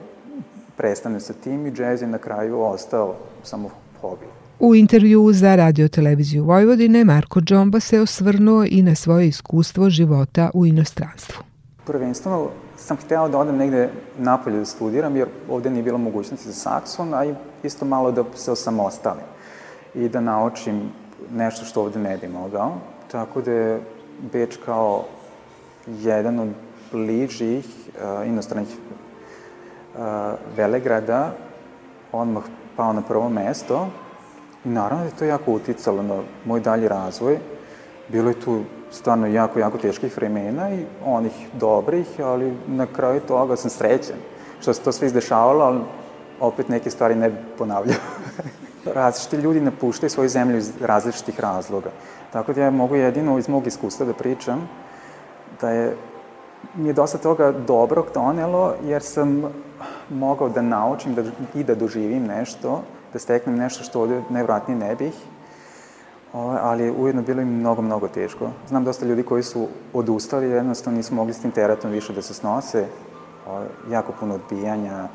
prestanem 0.76 1.20
sa 1.20 1.32
tim 1.32 1.66
i 1.66 1.72
džez 1.72 2.02
je 2.02 2.08
na 2.08 2.18
kraju 2.18 2.60
ostao 2.60 3.14
samo 3.42 3.70
hobi. 4.00 4.43
U 4.66 4.74
intervju 4.74 5.32
za 5.32 5.56
radio 5.56 5.88
televiziju 5.88 6.44
Vojvodine 6.44 7.04
Marko 7.04 7.40
Džomba 7.40 7.80
se 7.80 8.00
osvrnuo 8.00 8.64
i 8.70 8.82
na 8.82 8.94
svoje 8.94 9.28
iskustvo 9.28 9.90
života 9.90 10.50
u 10.54 10.66
inostranstvu. 10.66 11.42
Prvenstveno 11.86 12.48
sam 12.76 12.96
hteo 12.96 13.28
da 13.28 13.38
odem 13.38 13.56
negde 13.56 13.88
napolje 14.18 14.58
da 14.58 14.64
studiram, 14.64 15.16
jer 15.16 15.28
ovde 15.50 15.70
nije 15.70 15.82
bilo 15.82 15.98
mogućnosti 15.98 16.48
za 16.48 16.54
sakson, 16.54 17.14
a 17.14 17.34
isto 17.62 17.84
malo 17.84 18.12
da 18.12 18.24
se 18.34 18.52
osamostalim 18.52 19.24
i 19.94 20.08
da 20.08 20.20
naučim 20.20 20.80
nešto 21.32 21.64
što 21.64 21.82
ovde 21.82 21.98
ne 21.98 22.16
bi 22.16 22.28
mogao. 22.28 22.72
Tako 23.12 23.42
da 23.42 23.52
je 23.52 23.80
Beč 24.32 24.56
kao 24.64 25.04
jedan 26.00 26.38
od 26.38 26.48
bližih 26.92 27.66
uh, 27.66 28.26
inostranih 28.28 28.68
uh, 28.68 30.04
velegrada 30.56 31.34
odmah 32.12 32.44
pao 32.76 32.92
na 32.92 33.02
prvo 33.02 33.28
mesto 33.28 33.90
naravno 34.64 35.04
da 35.04 35.10
je 35.10 35.16
to 35.18 35.24
jako 35.24 35.52
uticalo 35.52 36.02
na 36.02 36.22
moj 36.44 36.60
dalji 36.60 36.88
razvoj. 36.88 37.38
Bilo 38.08 38.28
je 38.28 38.40
tu 38.40 38.60
stvarno 38.90 39.26
jako, 39.26 39.58
jako 39.58 39.78
teških 39.78 40.16
vremena 40.16 40.70
i 40.70 40.84
onih 41.04 41.48
dobrih, 41.52 42.06
ali 42.22 42.56
na 42.66 42.86
kraju 42.86 43.20
toga 43.20 43.56
sam 43.56 43.70
srećen 43.70 44.16
što 44.60 44.74
se 44.74 44.82
to 44.82 44.92
sve 44.92 45.06
izdešavalo, 45.06 45.64
ali 45.64 45.80
opet 46.40 46.68
neke 46.68 46.90
stvari 46.90 47.14
ne 47.14 47.30
ponavljao. 47.58 47.96
Različiti 48.94 49.36
ljudi 49.36 49.60
napuštaju 49.60 50.10
svoju 50.10 50.28
zemlju 50.28 50.56
iz 50.56 50.72
različitih 50.80 51.40
razloga. 51.40 51.90
Tako 52.32 52.52
da 52.52 52.62
ja 52.62 52.70
mogu 52.70 52.94
jedino 52.94 53.38
iz 53.38 53.48
mog 53.48 53.66
iskustva 53.66 54.06
da 54.06 54.12
pričam 54.12 54.68
da 55.60 55.70
je 55.70 55.96
mi 56.74 56.88
je 56.88 56.92
dosta 56.92 57.18
toga 57.18 57.52
dobrog 57.52 58.06
donelo, 58.14 58.74
jer 58.84 59.02
sam 59.02 59.42
mogao 60.10 60.48
da 60.48 60.62
naučim 60.62 61.14
da, 61.14 61.22
i 61.54 61.64
da 61.64 61.74
doživim 61.74 62.26
nešto, 62.26 62.82
da 63.14 63.18
steknem 63.18 63.56
nešto 63.56 63.84
što 63.84 64.00
ovde 64.00 64.22
nevratnije 64.30 64.78
ne 64.78 64.96
bih, 64.96 65.12
ali 66.60 66.90
ujedno 66.90 67.22
bilo 67.22 67.42
im 67.42 67.48
mnogo, 67.48 67.82
mnogo 67.82 68.08
teško. 68.08 68.50
Znam 68.68 68.84
dosta 68.84 69.06
ljudi 69.06 69.22
koji 69.22 69.42
su 69.42 69.68
odustali, 69.92 70.46
jednostavno 70.46 70.96
nisu 70.96 71.14
mogli 71.14 71.32
s 71.32 71.40
tim 71.40 71.50
teratom 71.50 71.90
više 71.90 72.12
da 72.12 72.22
se 72.22 72.34
snose, 72.34 72.86
jako 73.90 74.12
puno 74.20 74.34
odbijanja, 74.34 75.08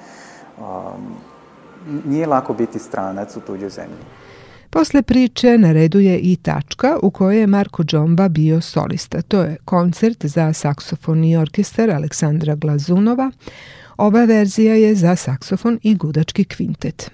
nije 2.06 2.28
lako 2.28 2.54
biti 2.54 2.80
stranac 2.80 3.36
u 3.38 3.40
tuđoj 3.40 3.70
zemlji. 3.70 3.98
Posle 4.70 5.02
priče 5.02 5.58
na 5.58 5.72
redu 5.72 6.00
je 6.00 6.20
i 6.20 6.36
tačka 6.36 6.98
u 7.02 7.12
kojoj 7.12 7.40
je 7.40 7.48
Marko 7.48 7.84
Džomba 7.84 8.30
bio 8.30 8.62
solista. 8.62 9.22
To 9.22 9.42
je 9.42 9.58
koncert 9.66 10.26
za 10.26 10.54
saksofon 10.54 11.24
i 11.24 11.38
orkestar 11.38 11.92
Aleksandra 11.92 12.56
Glazunova. 12.56 13.32
Ova 13.98 14.26
verzija 14.26 14.76
je 14.76 14.96
za 14.96 15.16
saksofon 15.16 15.80
i 15.84 15.96
gudački 15.96 16.44
kvintet. 16.44 17.12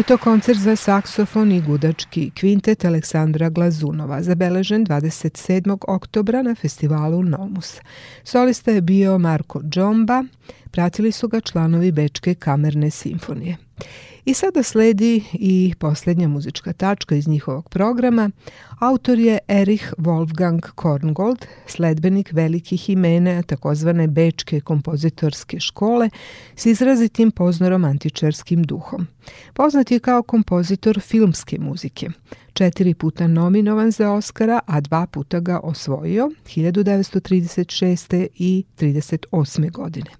Je 0.00 0.04
to 0.04 0.18
koncert 0.18 0.58
za 0.58 0.76
saksofon 0.76 1.52
i 1.52 1.60
gudački 1.60 2.30
kvintet 2.30 2.84
Aleksandra 2.84 3.48
Glazunova, 3.48 4.22
zabeležen 4.22 4.86
27. 4.86 5.76
oktobra 5.88 6.42
na 6.42 6.54
festivalu 6.54 7.22
Nomus. 7.22 7.74
Solista 8.24 8.70
je 8.70 8.80
bio 8.80 9.18
Marko 9.18 9.60
Džomba, 9.62 10.24
pratili 10.70 11.12
su 11.12 11.28
ga 11.28 11.40
članovi 11.40 11.92
Bečke 11.92 12.34
kamerne 12.34 12.90
simfonije. 12.90 13.56
I 14.24 14.34
sada 14.34 14.62
sledi 14.62 15.24
i 15.32 15.74
posljednja 15.78 16.28
muzička 16.28 16.72
tačka 16.72 17.14
iz 17.14 17.28
njihovog 17.28 17.68
programa. 17.68 18.30
Autor 18.80 19.18
je 19.18 19.38
Erich 19.48 19.92
Wolfgang 19.98 20.60
Korngold, 20.74 21.46
sledbenik 21.66 22.32
velikih 22.32 22.90
imena 22.90 23.42
takozvane 23.42 24.08
Bečke 24.08 24.60
kompozitorske 24.60 25.60
škole 25.60 26.10
s 26.56 26.66
izrazitim 26.66 27.30
poznoromantičarskim 27.30 28.62
duhom. 28.62 29.06
Poznat 29.54 29.90
je 29.90 29.98
kao 29.98 30.22
kompozitor 30.22 31.00
filmske 31.00 31.58
muzike. 31.58 32.08
Četiri 32.52 32.94
puta 32.94 33.26
nominovan 33.26 33.90
za 33.90 34.12
Oscara, 34.12 34.60
a 34.66 34.80
dva 34.80 35.06
puta 35.06 35.40
ga 35.40 35.60
osvojio 35.62 36.30
1936. 36.44 38.26
i 38.34 38.64
38. 38.78 39.70
godine. 39.70 40.10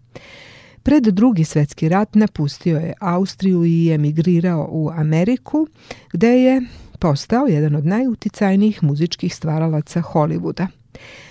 Pred 0.83 1.05
drugi 1.05 1.45
svetski 1.45 1.89
rat 1.89 2.15
napustio 2.15 2.79
je 2.79 2.95
Austriju 3.01 3.65
i 3.65 3.91
emigrirao 3.93 4.69
u 4.71 4.91
Ameriku, 4.91 5.67
gde 6.13 6.29
je 6.29 6.63
postao 6.99 7.47
jedan 7.47 7.75
od 7.75 7.87
najuticajnijih 7.87 8.83
muzičkih 8.83 9.35
stvaralaca 9.35 10.03
Hollywooda. 10.03 10.67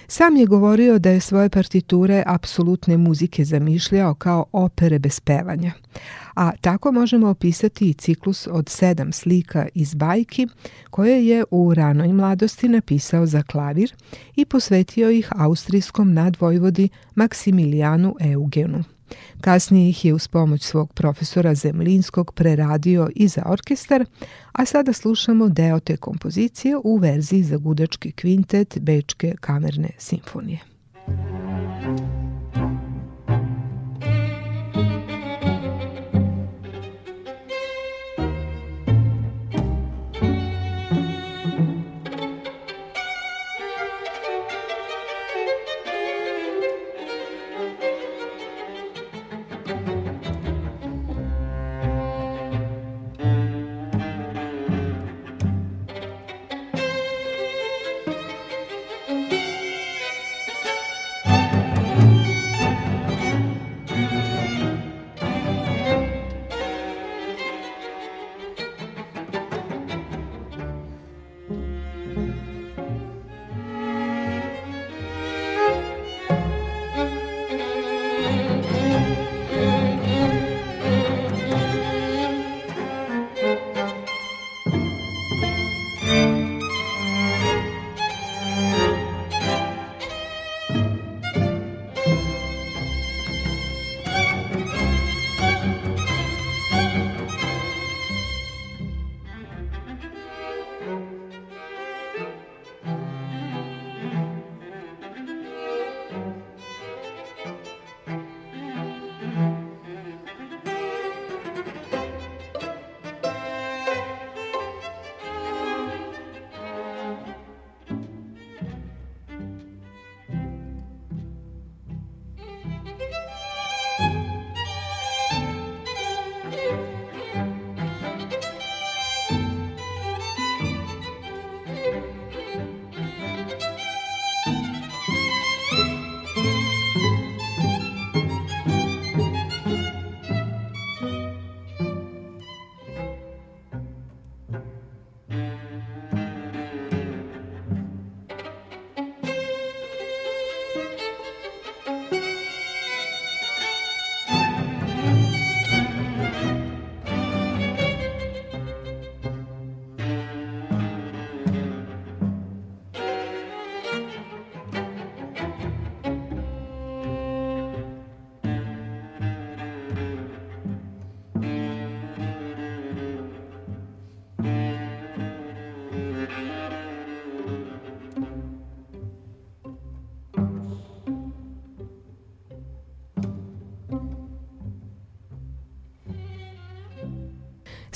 Sam 0.07 0.35
je 0.35 0.45
govorio 0.45 0.99
da 0.99 1.09
je 1.09 1.19
svoje 1.19 1.49
partiture 1.49 2.23
apsolutne 2.25 2.97
muzike 2.97 3.45
zamišljao 3.45 4.13
kao 4.13 4.45
opere 4.51 4.99
bez 4.99 5.19
pevanja. 5.19 5.71
A 6.35 6.51
tako 6.61 6.91
možemo 6.91 7.29
opisati 7.29 7.89
i 7.89 7.93
ciklus 7.93 8.47
od 8.51 8.69
sedam 8.69 9.11
slika 9.11 9.67
iz 9.73 9.93
bajki 9.93 10.47
koje 10.89 11.27
je 11.27 11.43
u 11.51 11.73
ranoj 11.73 12.13
mladosti 12.13 12.69
napisao 12.69 13.25
za 13.25 13.43
klavir 13.43 13.93
i 14.35 14.45
posvetio 14.45 15.09
ih 15.09 15.29
austrijskom 15.35 16.13
nadvojvodi 16.13 16.89
Maksimilijanu 17.15 18.15
Eugenu. 18.19 18.83
Kasnije 19.41 19.89
ih 19.89 20.05
je 20.05 20.13
uz 20.13 20.27
pomoć 20.27 20.63
svog 20.63 20.93
profesora 20.93 21.55
Zemlinskog 21.55 22.33
preradio 22.33 23.09
i 23.15 23.27
za 23.27 23.41
orkestar, 23.45 24.05
a 24.51 24.65
sada 24.65 24.93
slušamo 24.93 25.49
deo 25.49 25.79
te 25.79 25.97
kompozicije 25.97 26.77
u 26.83 26.97
verziji 26.97 27.43
za 27.43 27.57
gudački 27.57 28.11
kvintet 28.11 28.77
Bečke 28.81 29.35
kamerne 29.39 29.89
simfonije. 29.97 30.59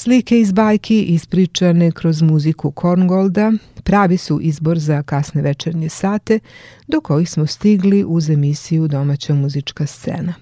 Slike 0.04 0.40
iz 0.40 0.52
bajki 0.52 1.04
ispričane 1.04 1.92
kroz 1.92 2.22
muziku 2.22 2.72
Korngolda 2.72 3.52
pravi 3.84 4.18
su 4.18 4.40
izbor 4.42 4.80
za 4.80 5.04
kasne 5.04 5.42
večernje 5.42 5.90
sate 5.90 6.40
do 6.88 7.02
kojih 7.02 7.30
smo 7.30 7.48
stigli 7.48 8.04
uz 8.08 8.30
emisiju 8.30 8.88
Domaća 8.88 9.34
muzička 9.34 9.86
scena. 9.86 10.34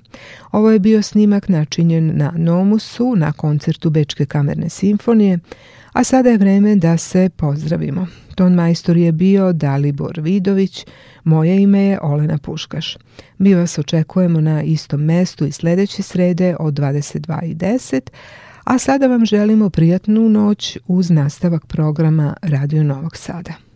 Ovo 0.52 0.72
je 0.72 0.80
bio 0.80 1.02
snimak 1.02 1.50
načinjen 1.50 2.12
na 2.18 2.34
Nomusu 2.38 3.16
na 3.16 3.32
koncertu 3.32 3.90
Bečke 3.90 4.26
kamerne 4.26 4.70
simfonije, 4.70 5.40
a 5.94 6.04
sada 6.04 6.30
je 6.30 6.38
vreme 6.38 6.76
da 6.76 6.98
se 6.98 7.30
pozdravimo. 7.36 8.08
Ton 8.36 8.54
majstor 8.54 8.98
je 8.98 9.12
bio 9.12 9.54
Dalibor 9.54 10.20
Vidović, 10.20 10.86
moje 11.24 11.62
ime 11.62 11.80
je 11.80 12.00
Olena 12.02 12.38
Puškaš. 12.38 12.98
Mi 13.38 13.54
vas 13.54 13.80
očekujemo 13.80 14.42
na 14.42 14.64
istom 14.64 15.02
mestu 15.02 15.46
i 15.46 15.52
sledeće 15.52 16.04
srede 16.04 16.56
od 16.60 16.74
22.10, 16.74 18.02
a 18.64 18.80
sada 18.80 19.08
vam 19.08 19.26
želimo 19.26 19.70
prijatnu 19.70 20.30
noć 20.30 20.78
uz 20.88 21.10
nastavak 21.10 21.66
programa 21.66 22.34
Radio 22.42 22.84
Novog 22.84 23.18
Sada. 23.18 23.70